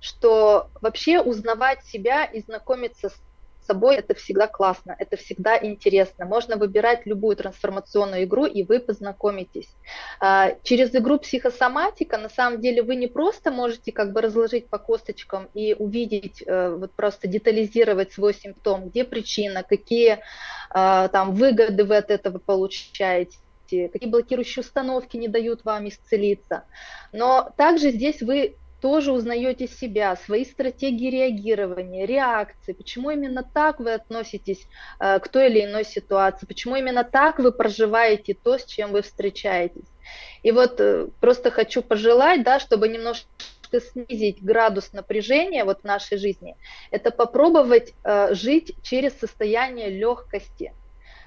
что 0.00 0.70
вообще 0.80 1.20
узнавать 1.20 1.84
себя 1.84 2.24
и 2.24 2.40
знакомиться 2.40 3.10
с 3.10 3.22
собой 3.66 3.96
это 3.96 4.14
всегда 4.14 4.48
классно, 4.48 4.94
это 4.98 5.16
всегда 5.16 5.56
интересно. 5.56 6.24
Можно 6.24 6.56
выбирать 6.56 7.06
любую 7.06 7.36
трансформационную 7.36 8.24
игру, 8.24 8.44
и 8.44 8.64
вы 8.64 8.80
познакомитесь. 8.80 9.68
А, 10.20 10.52
через 10.62 10.94
игру 10.94 11.18
психосоматика, 11.18 12.18
на 12.18 12.28
самом 12.28 12.60
деле, 12.60 12.82
вы 12.82 12.96
не 12.96 13.06
просто 13.06 13.50
можете 13.50 13.92
как 13.92 14.12
бы 14.12 14.20
разложить 14.20 14.68
по 14.68 14.78
косточкам 14.78 15.48
и 15.54 15.74
увидеть, 15.74 16.42
э, 16.44 16.74
вот 16.76 16.92
просто 16.92 17.28
детализировать 17.28 18.12
свой 18.12 18.34
симптом, 18.34 18.88
где 18.88 19.04
причина, 19.04 19.62
какие 19.62 20.18
а, 20.70 21.08
там 21.08 21.34
выгоды 21.34 21.84
вы 21.84 21.96
от 21.96 22.10
этого 22.10 22.38
получаете, 22.38 23.38
какие 23.92 24.10
блокирующие 24.10 24.62
установки 24.62 25.16
не 25.16 25.28
дают 25.28 25.64
вам 25.64 25.88
исцелиться. 25.88 26.64
Но 27.12 27.52
также 27.56 27.90
здесь 27.90 28.22
вы 28.22 28.56
тоже 28.82 29.12
узнаете 29.12 29.68
себя, 29.68 30.16
свои 30.16 30.44
стратегии 30.44 31.08
реагирования, 31.08 32.04
реакции, 32.04 32.72
почему 32.72 33.10
именно 33.10 33.44
так 33.44 33.78
вы 33.78 33.94
относитесь 33.94 34.66
э, 34.98 35.20
к 35.20 35.28
той 35.28 35.48
или 35.48 35.64
иной 35.64 35.84
ситуации, 35.84 36.46
почему 36.46 36.74
именно 36.74 37.04
так 37.04 37.38
вы 37.38 37.52
проживаете 37.52 38.34
то, 38.34 38.58
с 38.58 38.64
чем 38.64 38.90
вы 38.90 39.02
встречаетесь. 39.02 39.86
И 40.42 40.50
вот 40.50 40.80
э, 40.80 41.06
просто 41.20 41.52
хочу 41.52 41.80
пожелать, 41.80 42.42
да, 42.42 42.58
чтобы 42.58 42.88
немножко 42.88 43.28
снизить 43.80 44.42
градус 44.42 44.92
напряжения 44.92 45.64
вот 45.64 45.82
в 45.82 45.84
нашей 45.84 46.18
жизни, 46.18 46.56
это 46.90 47.12
попробовать 47.12 47.94
э, 48.02 48.34
жить 48.34 48.74
через 48.82 49.12
состояние 49.18 49.90
легкости. 49.90 50.74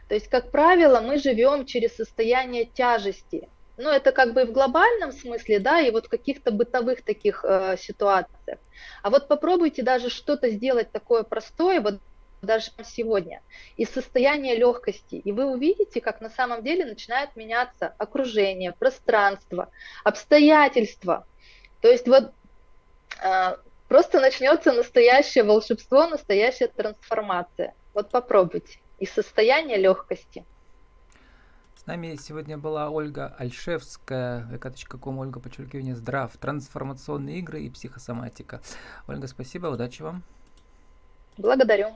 То 0.07 0.15
есть, 0.15 0.27
как 0.27 0.51
правило, 0.51 1.01
мы 1.01 1.17
живем 1.17 1.65
через 1.65 1.95
состояние 1.95 2.65
тяжести. 2.65 3.49
Ну, 3.77 3.89
это 3.89 4.11
как 4.11 4.33
бы 4.33 4.45
в 4.45 4.51
глобальном 4.51 5.11
смысле, 5.11 5.59
да, 5.59 5.81
и 5.81 5.91
вот 5.91 6.05
в 6.05 6.09
каких-то 6.09 6.51
бытовых 6.51 7.03
таких 7.03 7.43
э, 7.43 7.75
ситуациях. 7.77 8.59
А 9.03 9.09
вот 9.09 9.27
попробуйте 9.27 9.83
даже 9.83 10.09
что-то 10.09 10.49
сделать 10.49 10.91
такое 10.91 11.23
простое, 11.23 11.81
вот 11.81 11.99
даже 12.41 12.71
сегодня, 12.85 13.41
из 13.75 13.89
состояния 13.89 14.55
легкости, 14.55 15.15
и 15.15 15.31
вы 15.31 15.45
увидите, 15.45 15.99
как 15.99 16.21
на 16.21 16.29
самом 16.29 16.63
деле 16.63 16.85
начинает 16.85 17.35
меняться 17.35 17.93
окружение, 17.97 18.71
пространство, 18.71 19.69
обстоятельства. 20.03 21.25
То 21.81 21.89
есть 21.89 22.07
вот 22.07 22.31
э, 23.21 23.57
просто 23.89 24.21
начнется 24.21 24.71
настоящее 24.71 25.43
волшебство, 25.43 26.07
настоящая 26.07 26.67
трансформация. 26.67 27.73
Вот 27.93 28.09
попробуйте 28.09 28.79
из 28.99 29.11
состояния 29.11 29.77
легкости. 29.77 30.45
С 31.75 31.85
нами 31.85 32.15
сегодня 32.15 32.57
была 32.57 32.89
Ольга 32.89 33.35
Альшевская, 33.37 34.47
vk.com, 34.51 35.19
Ольга, 35.19 35.39
подчеркивание, 35.39 35.95
здрав, 35.95 36.35
трансформационные 36.37 37.39
игры 37.39 37.61
и 37.61 37.69
психосоматика. 37.69 38.61
Ольга, 39.07 39.27
спасибо, 39.27 39.67
удачи 39.67 40.01
вам. 40.01 40.23
Благодарю. 41.37 41.93